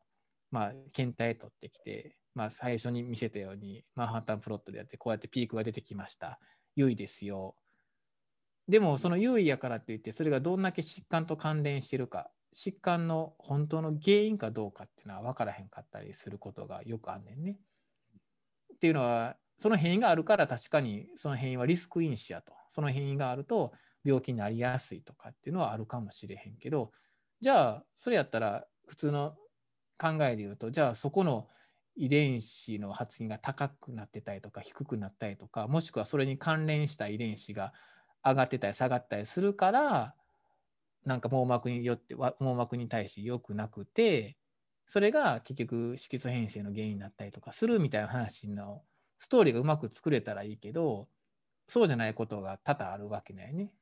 [0.51, 6.39] まあ、検体取ってきて、まあ、最初に見せたようにマンハッタンプロットでやってこうやってピークが出てきました
[6.77, 7.57] 優位ですよ
[8.69, 17.59] でもその優位やからっていってそれがどんだけ疾患と関連してるか疾患の本当の原因かどうかっていうのは分からへんかったりすることがよくあんねんね。
[18.75, 22.53] っていうのはその変異があるから確かにその変異はリスク因子やと。
[22.69, 23.73] その変異があると
[24.05, 26.93] 病気になりやすいとかっていうのはあるかもしれへんけど、
[27.41, 29.37] じゃあそれやったら普通の
[29.99, 31.49] 考えで言うと、じゃあそこの
[31.99, 37.75] 遺伝子の発現が高くなってたりとか低くなったりとか、もしくはそれに関連した遺伝子が
[38.25, 40.15] 上がってたり下がったりするから、
[41.05, 44.37] なんか網膜によって網膜に対して良くなくて、
[44.87, 48.83] それが結局色素変性の原因になったりとかするみたいな話の
[49.19, 51.09] ストーリーがうまく作れたらいいけど、
[51.67, 53.73] そうじゃないことが多々あるわけだよね。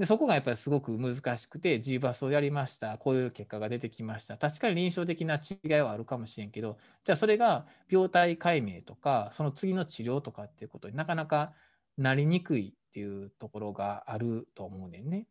[0.00, 11.52] でそこがやっぱりすごく難しくて G バスをやりましたこういう結果が出てきました確かに臨床的な違いはあるかもしれんけどじゃあそれが病態解明とかその次の治療とかっていうことになかなか
[11.98, 15.26] なりにくいっていうところがあると思うねんね。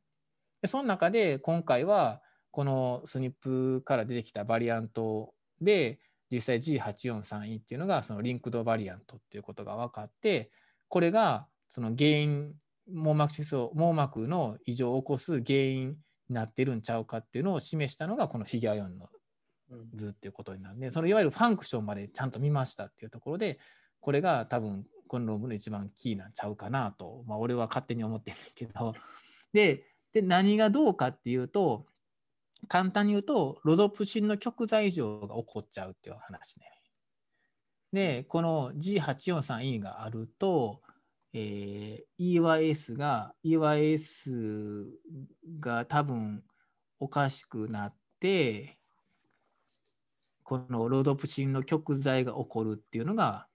[0.62, 5.98] でその中で今回はこのスニップから出てきたバリアントで
[6.30, 10.52] 実際 G843E っていうのがそのリンクドバリアントっていうことが分かって
[10.90, 12.54] これがその原因
[12.92, 15.96] 網膜色素網膜の異常を起こす原因
[16.30, 19.10] になってるんちゃうかっていうのを示したのがこのフィギュア4の
[19.94, 23.60] 図っていうことになるんで、そのいわゆるファンクションまでちゃんと見ましたっていうところで
[24.00, 28.94] これが多分この論文の一番キーなんちゃうかなと、まあ、俺は勝手に思ってるんだけど
[29.54, 31.86] でで何がどうかっていうと
[32.68, 36.66] 簡単に言うとロドプシンの極材異常が起こっちゃうっていう話ね。
[37.92, 40.82] でこの G843E があると
[41.34, 44.86] えー、EYS が EYS
[45.60, 46.44] が多分
[47.00, 48.78] おかしくなって
[50.44, 53.48] このロードプシンの極材が起こるっていうのが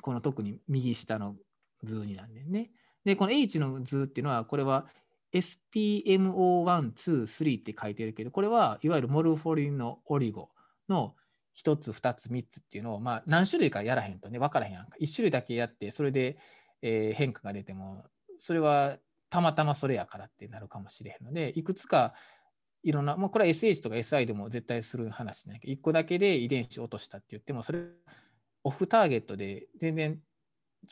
[0.00, 1.36] この特に右下の
[1.82, 2.70] 図になんでね。
[3.04, 4.86] でこの H の図っていうのはこれは
[5.32, 10.50] SPMO1、2、3って書いてるけどこれはいわゆるモルフォリンのオリゴ
[10.88, 11.14] の
[11.56, 16.38] 1つ2つ3つっていうのをまあ何種類かやらへんとね分からへんやんか1種類だけやってそれで
[16.82, 18.04] えー、変化が出ても
[18.38, 18.96] それは
[19.28, 22.14] たまたまそれやからってなるかもしれへんのでいくつか
[22.82, 27.80] いろんな、まあ、これは SH とか SI でも絶対する話じゃなんやけど1個だけで遺伝子を落としたって言ってもそれ
[28.64, 30.18] オフターゲットで全然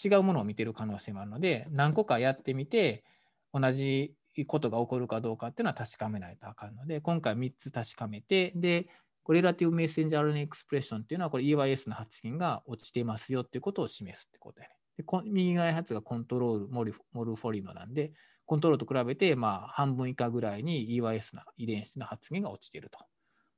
[0.05, 3.05] 違うものを見てる可能性もあるので何個かやってみて
[3.53, 4.14] 同じ
[4.46, 8.88] ことが起こるかどうかっていうのは確かめないとあかんので今回3つ確かめてで
[9.24, 14.77] これレラティブメッセンジャー RNA エクスプレッションっていうのはこれ EYS の発現が落ちていますよっていうことを示すってことやね。
[14.98, 18.12] で右側のやつがコントロールモルフォリノなんで、
[18.46, 22.98] コントロールと比べてまあ半分以下ぐらいに EYS な遺伝子の発現が落ちていると。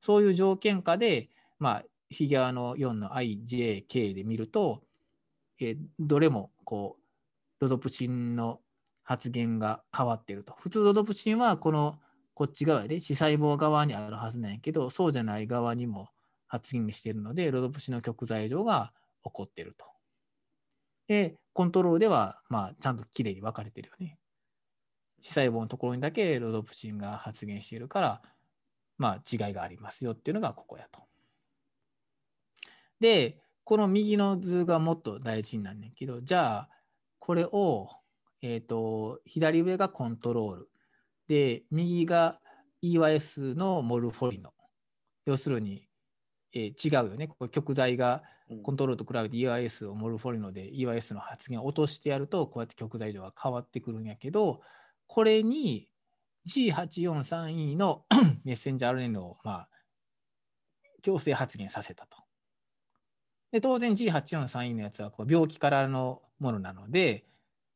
[0.01, 4.83] そういう条件下で、まあ、フィギュアの4の IJK で見ると、
[5.61, 8.61] えどれもこうロドプシンの
[9.03, 10.55] 発現が変わっていると。
[10.59, 11.99] 普通ロドプシンはこの
[12.35, 16.09] こっち側で視細胞側にあるはずなんやけど、そうじゃない側にも
[16.49, 18.93] 発現しているので、ロドプシンの極材上が
[19.25, 19.87] 起こっていると。
[21.11, 24.17] で、コントロールでは、まあ、ちゃんときれいに分かれてるよね。
[25.21, 28.23] 視細胞のところにだけロドプシンが発現しているから、
[28.97, 31.03] まあ、違いがありますよっていうのがここやと。
[33.01, 36.69] で、この右の図がもっと大事になんねんけど、じゃあ、
[37.19, 37.89] これを、
[38.41, 40.71] えっ、ー、と、左上がコントロール。
[41.27, 42.39] で、右が
[42.85, 44.53] EYS のモルフォリノ。
[45.27, 45.89] 要するに、
[46.53, 47.27] えー、違うよね。
[47.27, 48.23] これ極材が
[48.63, 54.61] コントロールと比べて EYS をモルフォリノで EYS の発現を落としてやると、こうやって極材上が変わってくるんやけど、
[55.07, 55.89] これに
[56.49, 58.05] G843E の
[58.45, 59.69] メッセンジャー RNA を、まあ、
[61.03, 62.19] 強制発現させたと。
[63.53, 67.25] で当然 G843E のやつはこう病気からのものなので、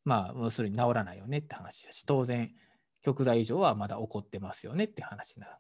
[0.05, 2.53] まあ、要するに治らないよねって話だし、当然、
[3.03, 5.55] 極材異常はまだ起こってますよねって話になる。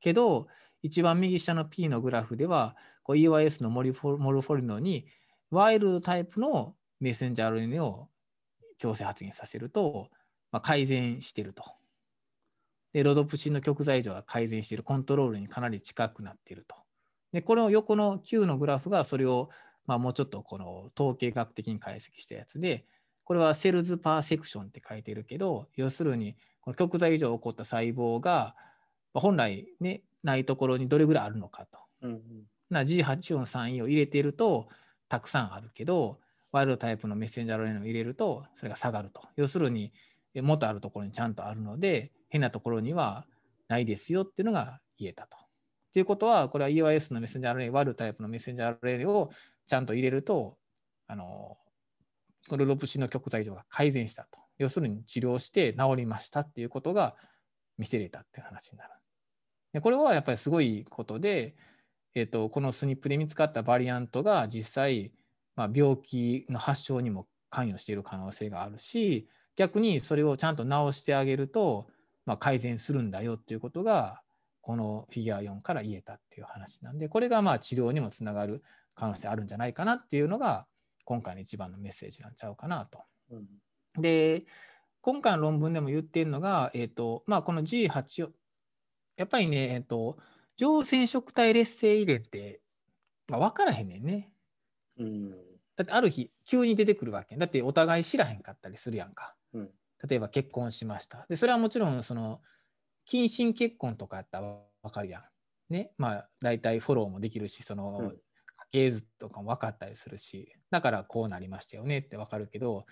[0.00, 0.48] けど、
[0.84, 2.76] 一番右下の P のグラフでは、
[3.08, 5.06] EYS のモルフォリノに
[5.50, 8.10] ワイルドタイプのメッセンジャー RNA を
[8.76, 10.10] 強制発現させると、
[10.52, 11.64] まあ、改善してると。
[12.92, 16.76] で、ロドプシンの極材上が改善している、コントロールにかなり近くなっていると。
[17.32, 19.48] で、この横の Q のグラフがそれを、
[19.86, 22.84] まあ、もうちょっとこの統計学的に解析したやつで、
[23.24, 28.54] これはセルズパーセクションって書いてるけど、要するに、この極材以上起こった細胞が、
[29.14, 31.78] 本来ね、ないところにどれぐらいあるのかと。
[32.02, 32.20] うんうん、
[32.70, 34.66] な G843E を入れていると
[35.08, 36.18] たくさんあるけど、
[36.50, 39.22] ワイルドタイプのメッセンジャー RNA を入れるとそれが下がると。
[39.36, 39.92] 要するに、
[40.36, 43.26] もっとあるところにちゃんとあるので、変なところには
[43.68, 45.36] ないですよっていうのが言えたと。
[45.92, 49.30] ということは、これは EYS のメッセンジャー RNA、ワイルドタイプのメッセンジャー RNA を
[49.66, 50.56] ちゃんと入れると、
[51.06, 51.56] あの、
[52.48, 54.40] そのロプシの極材異常が改善したと。
[54.58, 57.16] 要するに治療して治りましたっていうことが
[57.78, 58.93] 見せれたっていう話になる。
[59.74, 61.54] でこれはやっぱりすごいことで、
[62.14, 65.12] えーと、このスニップで見つかったバリアントが実際
[65.56, 71.86] まあ、病気の発症にも関与している可能性があるし逆にそれをちゃんと治してあげると、
[72.26, 74.20] まあ、改善するんだよっていうことが
[74.60, 78.62] このフィギュア4から言えたっていう話なんでこれがまあ治療にもつながる
[78.94, 80.66] 可能性あるんじゃないかなっていうのが
[81.04, 83.00] 今回の一番のメッセージなんちゃうかなと。
[83.30, 83.36] う
[83.98, 84.46] ん、で
[85.02, 88.30] 今回の論文でも言ってるのが、えーとまあ、この G8
[89.16, 90.18] やっぱりね、えーと、
[90.56, 92.60] 上染色体劣勢遺伝って、
[93.28, 94.30] まあ、分からへんねんね。
[94.98, 95.30] うん、
[95.76, 99.34] だってある日急に出てくるわけだってお互い知らへんかったりするやんか。
[99.52, 99.70] うん、
[100.08, 101.26] 例えば結婚しました。
[101.28, 102.40] でそれはもちろんその
[103.06, 105.22] 近親結婚とかやったら分かるやん。
[105.72, 105.92] ね。
[105.98, 108.12] まあ大体フォローもできるしその、
[108.72, 112.86] 家系図とかも分かったりするしだからこうなりましたよねって分かるけど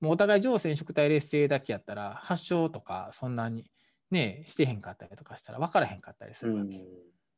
[0.00, 3.68] もうお互い上染色体劣勢だけやったら発症とかそんなに
[4.10, 6.82] ねしてへんかったりとかしたら分からへんかったりするわけ。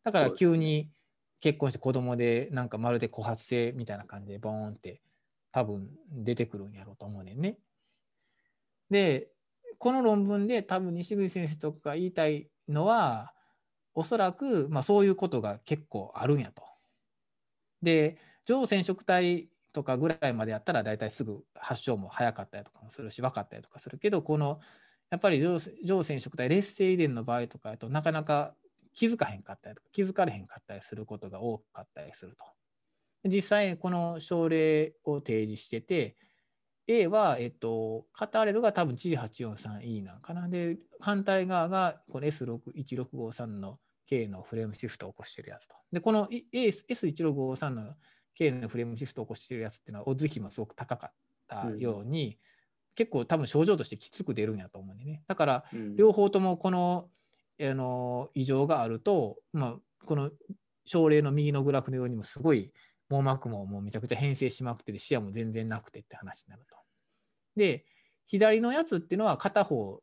[0.05, 0.91] だから急に
[1.41, 5.01] 結婚して子供でなんかまるで枯発性みたいな感じでボーンって
[5.53, 7.59] 多分出てくるんやろうと思うねんね。
[8.91, 9.31] で
[9.79, 13.35] この論文で多分西口先生とかが言いたいのは
[13.95, 16.63] おそらくまあそういうことが結構あるんやと。
[17.83, 24.61] で上染色体とかぐらいまでやったら大体すぐ発症も早かったりとかもするし分かったりとかするけどこの
[25.11, 28.55] やっぱり上染色体劣勢遺伝の場合とかだとなかなか
[28.95, 32.45] 気づかへんかったりとか気づかれへんかったりすることが多かったりすると。
[33.29, 36.17] 実際この症例を提示してて
[36.91, 40.49] A は、えっと、カターレルが多分 G843E なんかな。
[40.49, 45.77] で、反対側がこの S1653 の K のフレームシフトを起こしてるやつと。
[45.93, 47.95] で、この S1653 の
[48.35, 51.13] K のフレームシフトを起こしてるやつっていうのは、オッズ比もすごく高かっ
[51.47, 52.37] たように、うん、
[53.01, 55.23] 結構多分症状としてきつく出るんやと思うんでね。
[55.27, 55.65] だから、
[55.97, 57.09] 両方ともこの,、
[57.59, 60.31] あの異常があると、まあ、この
[60.85, 62.75] 症例の右のグラフのようにもすごい
[63.09, 66.77] 網膜ももうめちゃくちゃ変性しまくってて視野も全然なくてって話になると。
[67.57, 67.87] で、
[68.27, 70.03] 左のやつっていうのは片方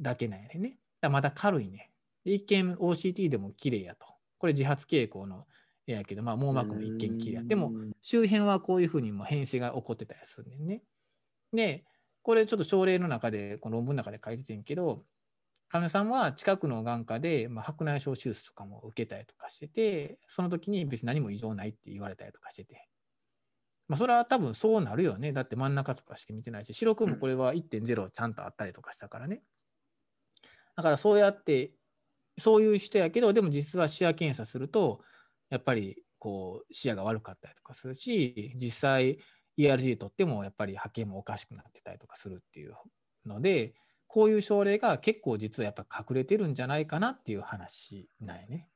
[0.00, 0.78] だけなんやね。
[1.00, 1.90] だまだ軽いね。
[2.24, 4.06] 一見 OCT でも綺麗やと。
[4.38, 5.48] これ自発傾向の
[5.88, 7.42] 絵やけど、まあ、網膜も一見綺麗や。
[7.42, 10.82] でも、周辺はこういうふうにも変性が起こってたりするねんね。
[11.52, 11.84] で、
[12.28, 15.02] これちょっと症例の中で、この論文の中で書いててんけど、
[15.70, 22.86] 患者さんは近くの眼科で、まあ、白内障手術とかも受けたりとかしてて、その時に別に何も異常ないって言われたりとかしてて、
[23.88, 25.32] まあ、それは多分そうなるよね。
[25.32, 29.40] だって真ん中とかしか見てないし、白くんもこれは1.0ちゃんとあったりとかしたからね。
[30.76, 31.72] だからそうやって、
[32.36, 35.00] そういう人やけど、でも実は視野検査すると、
[35.48, 39.16] やっぱりこう視野が悪かったりとかするし、実際
[39.58, 42.74] ERG 取ってもやっぱり波形もおかしくなってたりとかするっていう
[43.26, 43.74] ので、
[44.06, 48.68] こういう症例が結構実はやっぱ隠れてるんじゃないかなっていう話なんやね。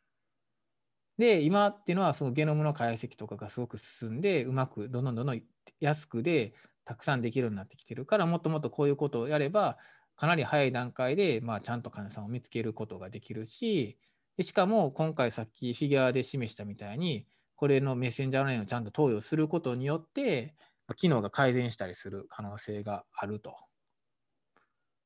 [1.19, 5.43] で、今っていうのはそのゲノムの解析とかがすごく進んで、うまくどんどんどんどん
[5.81, 9.79] 安くでたくさんできるようになってきてるから、もっともっとこういうことをやれば、
[10.17, 13.99] かなり早い段階で、まあ、ちゃんと患者さんを見つけることができるし、
[14.37, 20.55] でしかも今回さっきフィギュアで示したみたいに、これのメッセンジャーラインをちゃんと投与することによって、
[20.95, 23.57] 機能が改善したりする可能性があると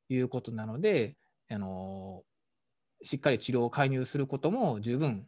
[0.09, 1.17] いうことなので、
[1.51, 2.23] あの
[3.03, 5.27] しっかり治療を介入することも十分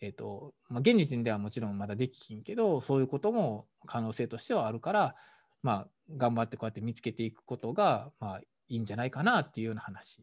[0.00, 5.14] えーとまあ、現時点ではもちろんまだできひんけどそういうことも可能性としてはあるから、
[5.62, 10.22] まあ、頑張ってこうやって見つけていくことが、まあ、いいんじゃないかなっていうような話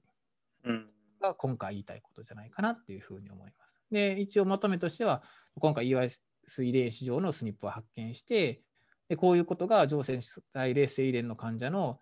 [1.21, 3.73] が今回言いたいことじゃないかなっていうふうに思います。
[3.91, 5.23] で一応まとめとしては
[5.59, 6.19] 今回 EYS
[6.63, 8.61] 遺伝子上のスニップを発見して
[9.09, 10.19] でこういうことが上染
[10.53, 11.99] 体冷性遺伝の患者の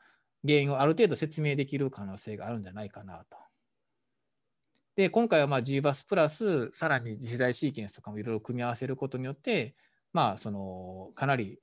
[0.47, 3.37] 原因をある程度説明できる可能性があるんじゃないかなと。
[4.95, 9.75] で、今回はまあ GBAS プラス、さらに次世代シーケンスとかもいろいろ組み合わせることによって、
[10.13, 11.59] まあ、その、かなり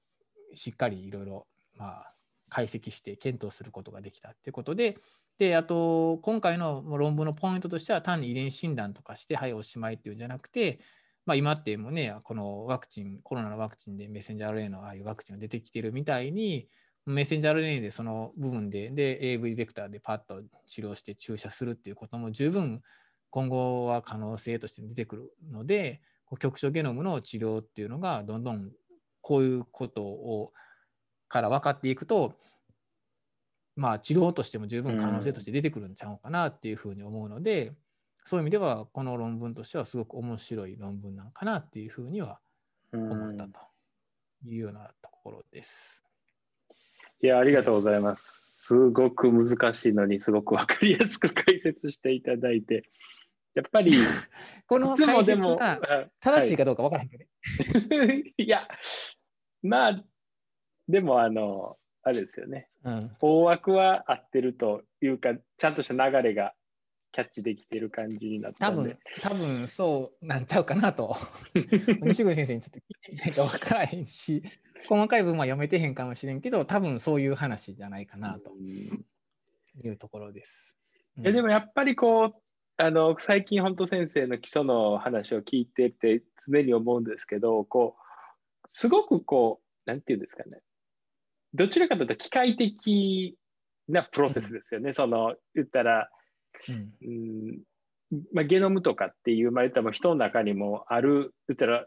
[0.54, 1.46] しっかりいろいろ、
[1.76, 2.04] ま、
[2.48, 4.98] 解析して検討することができたということで、
[5.38, 10.80] で、あと、今回の論文のポイントとしては、単に遺伝診断とかして、はい、おしまいっていうんじゃなくて、
[11.28, 16.70] まあ、今ってもね、このワクチン、コロナのワクチンでメッセンジャー RNA のああいうワクチンが出てきてるみたいに、
[17.04, 22.80] メッセンジャー RNA でその部分で、で、AV ベクターでパッと治療して注射するっていうことも十分
[23.28, 26.00] 今後は可能性として出てくるので、
[26.40, 28.70] 局所ゲノムの治療っていうのがどんどん
[29.20, 30.54] こういうことを
[31.28, 32.36] から分かっていくと、
[33.76, 37.74] まあ治療としても十分可能性として出てくるんちゃうかなっていうふうに思うので、
[38.28, 42.40] そういう意味ではこの論文としてはすごく面白い論文なのかなっていうふうには
[42.92, 43.60] 思ったと
[44.44, 46.04] いうようなところです。
[47.22, 48.66] いや、ありがとうございます。
[48.66, 52.90] すごく難しいのにすごく分かりやすく解説していただいて、
[53.54, 53.92] やっぱり、
[54.68, 55.80] この解説が
[56.20, 57.24] 正しいかどうか分からへんけど、
[58.04, 58.68] ね、 いや、
[59.62, 60.04] まあ、
[60.86, 62.68] でも、あの、あれですよね。
[62.84, 63.16] うん。
[63.20, 66.52] 大枠は合ってるというか、ちゃんとした流れが
[67.12, 68.98] キャッチできてる感じになった多分んで。
[69.22, 71.16] 多分そうなんちゃうかなと。
[72.02, 74.42] 西口先生にちょっと聞いてみないと分からへんし
[74.88, 79.04] 細かい部分は読めてへんかもしれんけど多分そういう話じゃないかなとうん
[79.84, 80.78] いうところです。
[81.18, 81.26] うん。
[81.26, 82.42] えでもやっぱりこう、
[82.76, 88.08] あの最近、本当先生の基礎の話を聞いてて、常に思うんですけど、こう
[88.70, 90.60] すごくこう、なんていうんですかね、
[91.54, 93.36] どちらかというと機械的
[93.88, 96.10] なプロセスですよね、その言ったら、
[96.68, 96.92] うん。
[97.02, 97.10] う
[97.52, 97.58] ん。
[98.32, 101.86] まあ、ゲノムとかっていう、まあ、言ったらもう人の中にもある、言ったら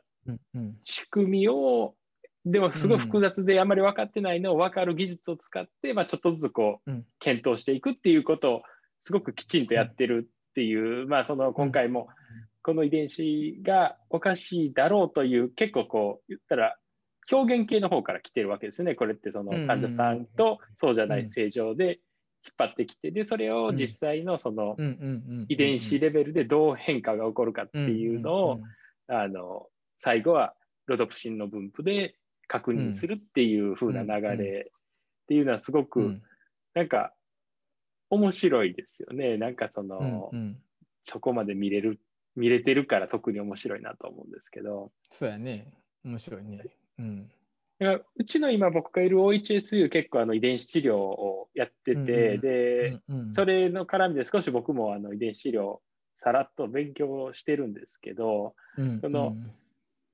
[0.83, 1.95] 仕組みを、
[2.45, 7.05] でもすごい複雑であまり分かってないのを分かる技術を使って、まあ、ちょっとずつこううん。
[7.19, 8.61] 検討していくっていうことを
[9.03, 12.07] すごくきちんとやってるっていう、まあ、その今回も
[12.63, 16.77] この遺伝子がおかしいだろうという結構こう言ったら
[17.31, 18.95] 表現系の方から来てるわけですね。
[18.95, 19.67] これってそのうん。
[19.67, 21.99] 患者さんとそうじゃない正常で
[22.43, 24.75] 引っ張ってきてでそれを実際のその
[25.47, 28.59] 遺伝子レベルでどう変化が起こるかっていうのを
[29.07, 29.67] あの
[29.97, 30.55] 最後は
[30.87, 32.15] ロドプシンの分布で
[32.47, 34.71] 確認するっていう風な流れっ
[35.27, 35.85] ていうのはすごうん。
[35.85, 36.21] く
[36.73, 37.13] なんか
[38.09, 39.37] 面白いですよね。
[39.37, 40.31] なんかその、
[41.05, 41.99] そこまで見れる
[42.35, 44.91] 見れてるから特に面白いなと思うんですけど。
[45.09, 45.73] そうやね。
[46.03, 46.63] 面白いね。
[46.99, 47.31] うん
[47.81, 52.05] だからうちの今僕がいる OHSU 結構あの遺伝子治療をやってて、うんうん。
[52.41, 53.33] で、うんうん。
[53.33, 55.77] それの絡みで少し僕もあの遺伝子治療
[56.19, 59.35] さらっと勉強してるんですけど、うんその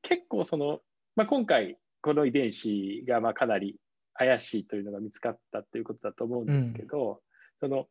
[0.01, 0.80] 結構その、
[1.18, 3.76] まあ、今回この遺伝子がまあかなり
[4.13, 7.20] 怪しいというのが見つかったということだと思うんですけど、
[7.59, 7.88] その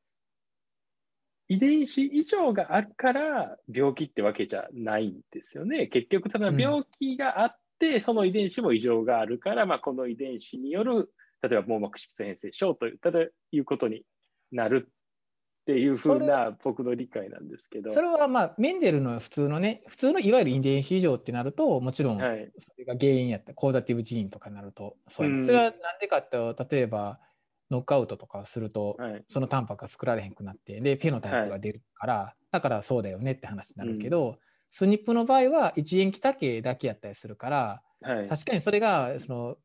[1.49, 5.89] 遺伝子異常があるから病気ってわけじゃないんですよね。
[5.89, 7.66] 結局ただ病気があって、
[8.01, 11.13] その遺伝子も異常があるから、まあ、この遺伝子による
[11.43, 14.03] 例えば網膜色素変性症というただいうことに
[14.53, 14.93] なるっ
[15.67, 17.91] ていうふうな僕の理解なんですけど。
[17.91, 22.51] それはまあメンデルの普通のね普通のいわゆる遺伝子異常ってなるともちろんはい。
[22.57, 26.39] それが原因やったコーザティブジーンとかになるとそうそれはなんでかって
[26.71, 27.21] 例えば
[27.71, 29.25] ノックアウトとかするとはい。
[29.29, 34.39] そのタンパクが作られへんくなってでフェノタイプが出るから、だからそうだよねって話になるけど、
[34.71, 38.29] スニップの場合は一塩基多形だけやったりするからはい。
[38.29, 39.57] 確かにそれがその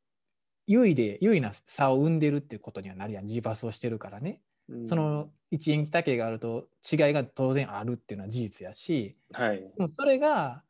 [0.68, 3.28] 優位で優位な差を生んでるっていうことにはなるやん。
[3.28, 4.42] G パスをしてるからね。
[4.70, 4.88] うん。
[4.88, 9.18] その一塩基多形があると違いが当然あるっていうのは事実やし。
[9.32, 9.60] はい。
[9.60, 10.64] でもそれが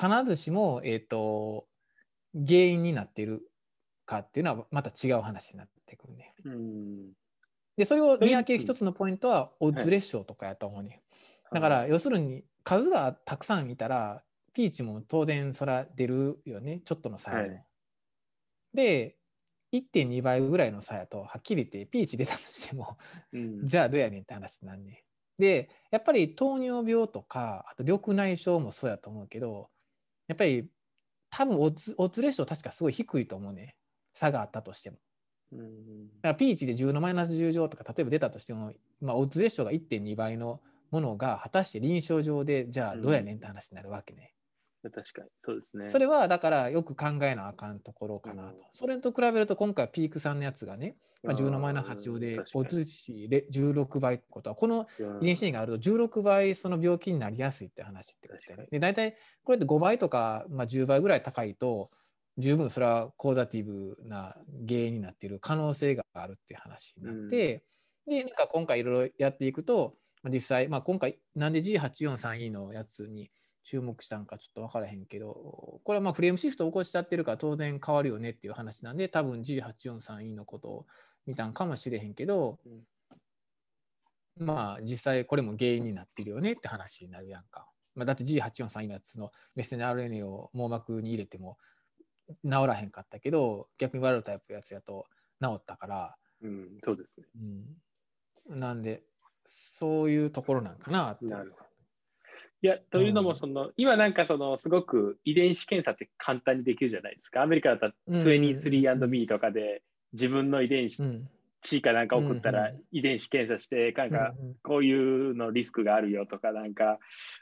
[0.00, 1.66] 必ずしも、えー、と
[2.34, 3.42] 原因になっている
[4.06, 6.34] かっていうのはまた違う話になってくるね。
[6.44, 7.12] うん。
[7.76, 11.02] でそれを見分けるうん一つのポイントはオッズレッショーとかやと思うね。
[11.50, 17.42] だから要するに数がたくさんいたらピーチも当然そら出るよねちょっとの差でも。
[17.42, 17.64] はい
[18.74, 19.16] で
[19.72, 22.98] 1.2倍ぐらいの差やとはっきり言ってピーチ出たとしても
[23.32, 24.92] うんじゃあどうやねんって話になんね
[25.38, 25.42] ん。
[25.42, 29.70] でやっぱり糖尿病とかあと緑内障もそうやと思うけど
[30.26, 30.68] やっぱり
[31.30, 33.76] 多分オッズオッズレッショー確かすごい低いと思うね
[34.12, 34.98] 差があったとしても。
[35.52, 40.60] うんだからピーチで10のマイナス10乗とか例えば出たとしても、まあ、オッズレッショーが1.2倍の
[40.90, 44.32] ものが果たして臨床上でじゃあどうやねんって話になるわけね。
[44.82, 45.88] 確かにそうですね。
[45.88, 48.48] それはだからよく考えなあかんところかなと。
[48.48, 48.54] うん。
[48.72, 54.86] それと比べると今回ピークさんのやつがね、まあ、10のマイナス8乗でオッズ値で16倍ってことはこの
[55.20, 61.90] 遺伝子があると16倍その病気になりやすいって話ってことで、ね、で大体これって5倍とか、まあ、10倍ぐらい高いと
[62.38, 64.36] 十分それはコーザティブな
[64.68, 67.64] 原因になっている可能性があるっていう話になって、
[68.06, 73.30] でなんか今回いろいろやっていくと実際、まあ、今回なんで G843E のやつに
[73.64, 80.86] 注目したんかちょっと分からへんけどこれはまあフレームシフト起こしちゃってるから当然変わるよねっていう話なんで多分 G843E のことを
[81.26, 82.58] 見たんかもしれへんけど、
[84.38, 87.68] まあ実際これも原因になってるよねって話になるやんか。
[87.94, 91.58] まあ、だって G843 のやつのメッセンジャー RNA を網膜に入れても
[92.44, 95.06] 治らへんかったけど逆にワイルドタイプのやつやと
[95.42, 97.26] 治ったから、うん、そうですね。
[98.48, 99.02] うん、なんで
[99.48, 101.24] そういうところなんかなって。
[101.24, 101.68] いうなるほど。
[102.60, 107.42] いや、というのも、その、今なんかその、すごく遺伝子検査って簡単にできるじゃないですか。
[107.42, 109.82] アメリカだったらうん 23&me とかで
[110.12, 111.28] 自分の遺伝子、うん、
[111.62, 116.98] C かなんか送ったらうんうん遺伝子検査して、なんかうんこういうのリスクがあるよとか、なんか、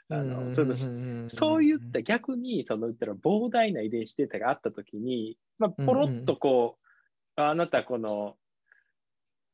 [0.09, 6.77] あの、そういうのそういった逆に、その言ったら膨大な遺伝子データがあったときに、まあ、ポロッとこ
[7.37, 8.35] う、あなたこの、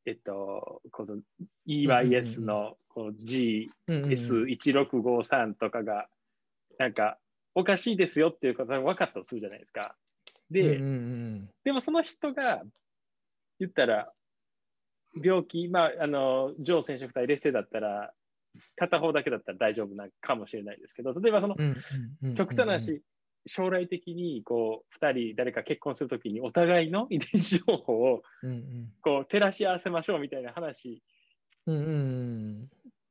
[0.05, 1.17] えっと、この
[1.67, 6.07] EYS のこの GS1653 とかが、
[6.77, 7.17] なんか、
[7.55, 9.95] おかしいですよっていうことが分かったとするじゃないですか。
[10.49, 12.63] で、うんうんでもその人が
[13.59, 14.11] 言ったら、
[15.23, 18.11] 病気、まあ、あの、上染色体劣勢だったら、
[18.75, 21.55] 片方だけだったら大丈夫なかもしれないですけど、例えばその、
[22.35, 23.01] 極端な話、
[23.45, 28.21] 将来的にこう2人誰か結婚するときにお互いの遺伝子情報を
[29.01, 31.01] こう照らし合わせましょうみたいな話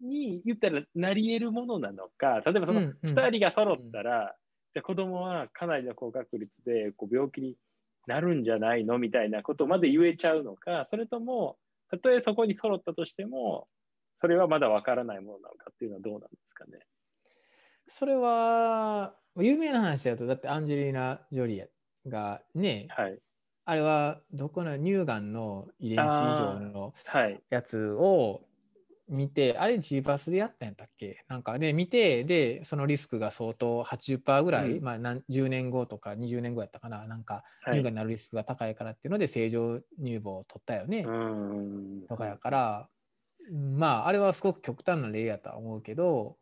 [0.01, 4.35] に言ったらなり得るものなのか例えばその2人が揃ったら、
[4.75, 7.57] じゃ子供はかなりの高確率でこう病気に
[8.07, 11.57] なるんじゃないのみたいなことまで言えちゃうのかそれとも
[11.91, 13.69] たとえそこに揃ったとしても
[14.17, 16.79] それはまだわからないものなのかっていうのはどうなんですかね？
[17.87, 23.19] それは有名な話だとだってアンジェリーナ・ジョリーがね、はい、
[23.65, 26.95] あれはどこの乳がんの遺伝子異常の
[27.49, 28.43] やつを
[29.09, 31.25] 見てあ,、れ G バスでやったんやったっけ？
[31.29, 37.07] なんかで見てでそのリスクが相当80%ぐらい、うん、まあ何10年後とか20年後やったかな？
[37.07, 41.05] なんか乳がんになるリスクが高いからっていうので正常乳房を取ったよね。
[42.09, 42.89] とかやから
[43.51, 46.37] まああれはすごく極端な例やとは思うけど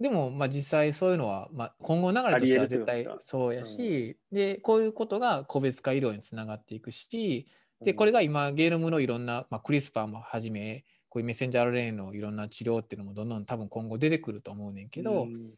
[0.00, 7.48] でも、まあ、実際そういうのは、まあ、今後流れとしては絶対そうやし、うん、でこういうことが個別化医療につながっていくし
[7.84, 15.50] でこれが今ゲームのいろんな、まあ、クリスパーもはじめこういうメッセンジャー RNA のいろんな治療っていうのもどんどん多分今後出てくると思うねんけど、うん、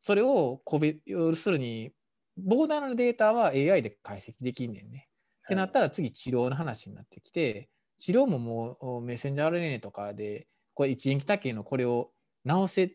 [0.00, 1.92] それを個別要するに
[2.38, 5.08] 膨大なデータは AI で解析できんねんね。
[5.46, 12.10] ってなったら次治療の話になってきて治療ももうメッセンジャー RNA とかでこれ一円気多形のこれを
[12.46, 12.92] 治せ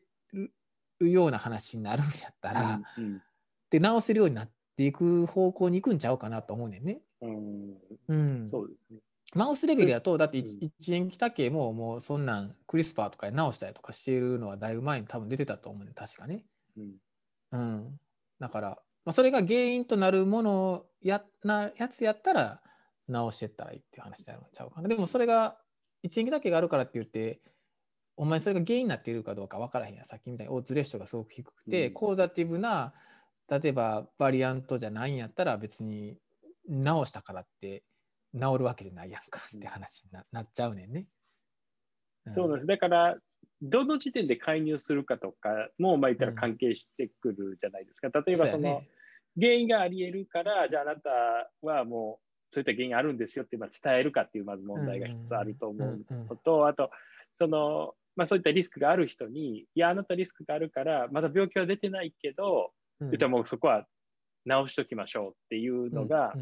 [1.00, 3.22] ような話になるんやったら、うんうん、
[3.70, 7.02] で直せるようになっていく方向に行くんちゃうかなと思うねんね。
[7.22, 7.78] うん、
[8.08, 9.00] うん、そうですね
[9.36, 16.46] マウスレベルやと、だって一円気系ももうそんなんクリスパーとかで直したりとかしているのはだいぶ前に多分出てたと思うね確かね。
[16.78, 16.94] うん。
[17.52, 18.00] うん、
[18.39, 18.70] だから、
[19.06, 22.62] まあ、それが原因となるものやなやつやったら
[23.08, 24.88] 直してったらいいっていう話になるんちゃうかな。
[24.88, 25.58] でもそれが
[26.04, 27.41] 一円気系があるからって言って
[28.16, 32.93] お前それが原因になっているかどうか分からへんやさっきみたいにオーツレッショがすごく低くて、うん、コーザティブな
[33.49, 36.18] 例えばバリアントじゃないんやったら別に
[36.68, 37.84] 直したからって
[38.34, 41.07] 治るわけじゃないやんかって話にな,、なっちゃうねんね。
[42.26, 42.68] うん、そうなんです。
[42.68, 43.18] だから
[43.61, 48.09] どの時点で介入するかとかもまあ言ったら関係してくるじゃないですか。
[48.09, 48.89] 例えばその、ね、
[49.39, 51.09] 原因があり得るからじゃああなた
[51.61, 56.91] はもうそういった原因あるんですよって伝えるかっていうまず問題が一つあると思うのと、あと
[57.39, 63.86] そのまあ、そういったリスクがある人に、いや、あなたリスクがあるから、まだ病気は出てないけど、うん、言ったらもうそこは
[64.45, 66.34] 直しときましょうっていうのが、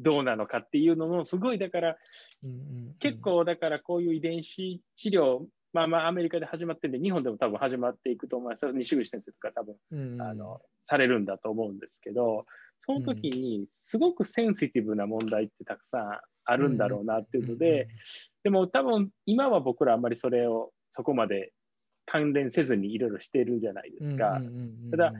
[0.00, 1.96] どうなのかっていうのも、すごい、だから、
[3.00, 8.66] 結構、だからこういう遺伝子治療、まあまあアメリカで始まってるんで、日本でも多分始まっていくと思います。
[8.72, 12.46] 西口先生とか多分、あの、されるんだと思うんですけど、
[12.80, 16.20] その時にすごくセンシティブな問題ってたくさん
[16.50, 17.88] あるんだろうなっていうので、
[18.42, 21.52] でも多分今は僕らあんまりそれをそこまで
[22.06, 24.40] 関連せずにいろいろしてるじゃないですか。
[24.90, 25.12] ただ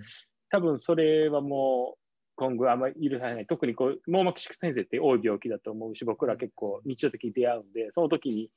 [0.49, 1.99] 多分それはもう
[2.37, 3.47] 今後あんまり許されない。
[3.47, 8.51] 特にこう網膜色先生って多い病気だと思うし、僕ら結構日常的に出会うんで、その時に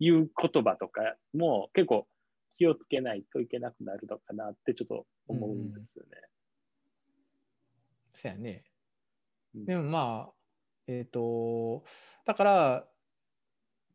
[0.00, 2.08] 言う言葉とかも結構
[2.56, 6.10] 気をつけないといけなくなるのかなってちょっと思うんですよね。
[6.14, 6.28] うん、
[8.14, 8.64] そうやね。
[9.54, 10.37] でもまあ、
[10.88, 11.84] えっ、ー、と、
[12.24, 12.84] だから、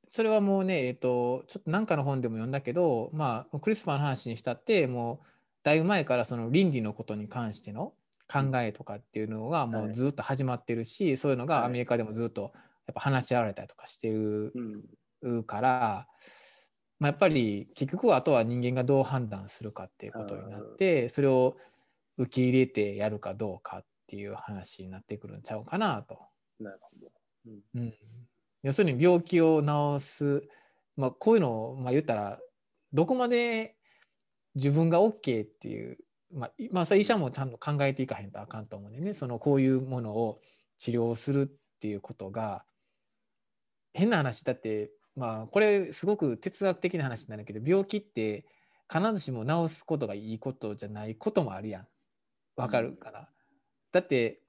[0.10, 5.28] それはもうね、えっ、ー、と、ちょっと何かの本でも読んだけど、まあ、クリスパーの話にしたって、もう、
[5.64, 7.94] だいぶ前からその倫理のことに関しての
[8.32, 12.52] 考えとかっていうのがもうずっと始まってるし、はい、そういうのがアメリカでもずっと
[12.86, 16.08] やっぱ話し合われたりとかしてるから、
[17.00, 21.56] まあ、やっぱり結局はあとは人間がどう判断するかっていうことになってそれを
[22.18, 26.20] 受け入れてやるかどうかっていう話になってくるんちゃうかなと
[26.64, 27.11] なるほど。
[27.45, 27.93] うん、うん、
[28.64, 30.43] 要するに病気を治す、
[30.95, 32.39] まあ、こういうのを、まあ、言ったら
[32.93, 33.76] どこまで
[34.55, 35.97] 自分が OK っていう、
[36.32, 39.14] まあ、まあ、医者もちゃんと考えていかへんとあかんと思うんでね。
[39.14, 40.39] そのこういうものを
[40.80, 42.64] 治療するっていうことが
[43.93, 48.45] 変な話だってまあこれすごく哲学的な話になるけど病気って
[48.91, 51.88] 必ずしも治すことがいいことじゃないこともあるやん。
[52.55, 53.30] わかるから。
[53.91, 54.43] だって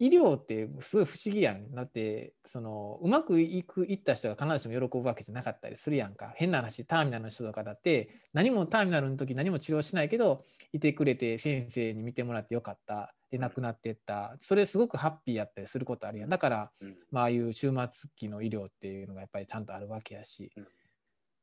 [0.00, 1.74] 医療ってすごい不思議やん。
[1.74, 6.32] だってそのうまくいくいった人が必ずしも喜ぶわけじゃなかったりするやんか。
[6.36, 16.30] 変な話ターミナルの人とかだって何もターミナルの時何も治療しないけどいてくれて先生に見てもらってよかったで亡くなってったそれすごくハッピーやったりすることあるやん。
[16.30, 16.70] だから、
[17.10, 20.52] まあ、ああいう終末期の医療っていうのがやっぱりちゃんとあるわけやし。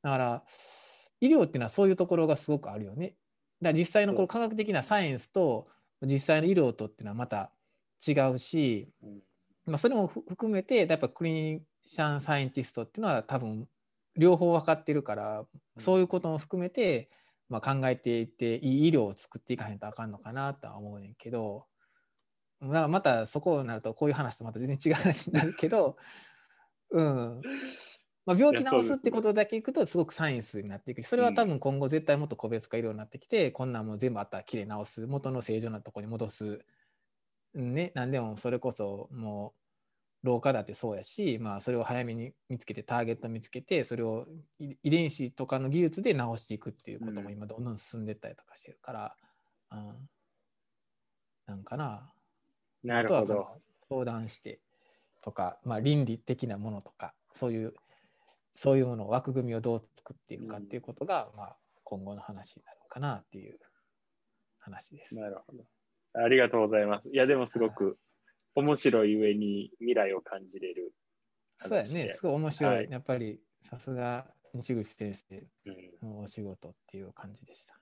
[0.01, 0.43] だから
[1.19, 3.15] 医療っていうのはそういうところがすごくあるよね。
[3.61, 5.67] だから実際のこの科学的なサイエンスと
[6.01, 7.51] 実際の医療とっていうのはまた
[8.05, 8.89] 違うし、
[9.65, 13.67] まあ、それも含めてやっぱクリシャンサイエンティストっていうのは多分
[14.15, 15.45] 両方分かってるから
[15.77, 17.09] そういうことも含めて、
[17.49, 21.65] まあ、考えていっていい医療を作っていかへんとあかんのかなとは思うねんけど
[22.61, 25.97] だからまたそこになるとこういう話とまた全然違う話になるけど、
[26.91, 27.41] うん。
[28.25, 36.65] まあ、病気治すってことだけいくとすごくサイエンスになっていくしそれは多分今後絶対もっと個別化医療になってきて、こんなんも全部あったらきれい治す元の正常なとこに戻す、
[37.55, 39.53] ね、何でもそれこそも
[40.23, 44.25] う老化だってそうやし、まあ、それを早めに見つけてターゲット見つけてそれを
[44.59, 49.15] 遺伝子とかの技術で治していくっていうことも今どんどん進んでったりとかしてるから、
[49.71, 50.09] うん、
[51.45, 52.11] なんかな。
[52.83, 53.61] なるほど。
[53.87, 54.59] 相談して
[55.21, 57.73] とか、まあ、倫理的なものとかそういう
[58.55, 63.59] そういうもの枠組みをどう作っていくかっていうことが、うん、まあ、今後の話になるかなっていう
[64.59, 65.13] 話です。
[65.15, 65.63] なるほど
[66.23, 67.09] ありがとうございます。
[67.09, 67.97] いやでもすごく
[68.55, 70.93] 面白い上に未来を感じれる
[71.57, 72.75] そうやね、すごい面白い。
[72.75, 75.43] はい、やっぱりさすが西口先生
[76.03, 77.79] のお仕事っていう感じでした。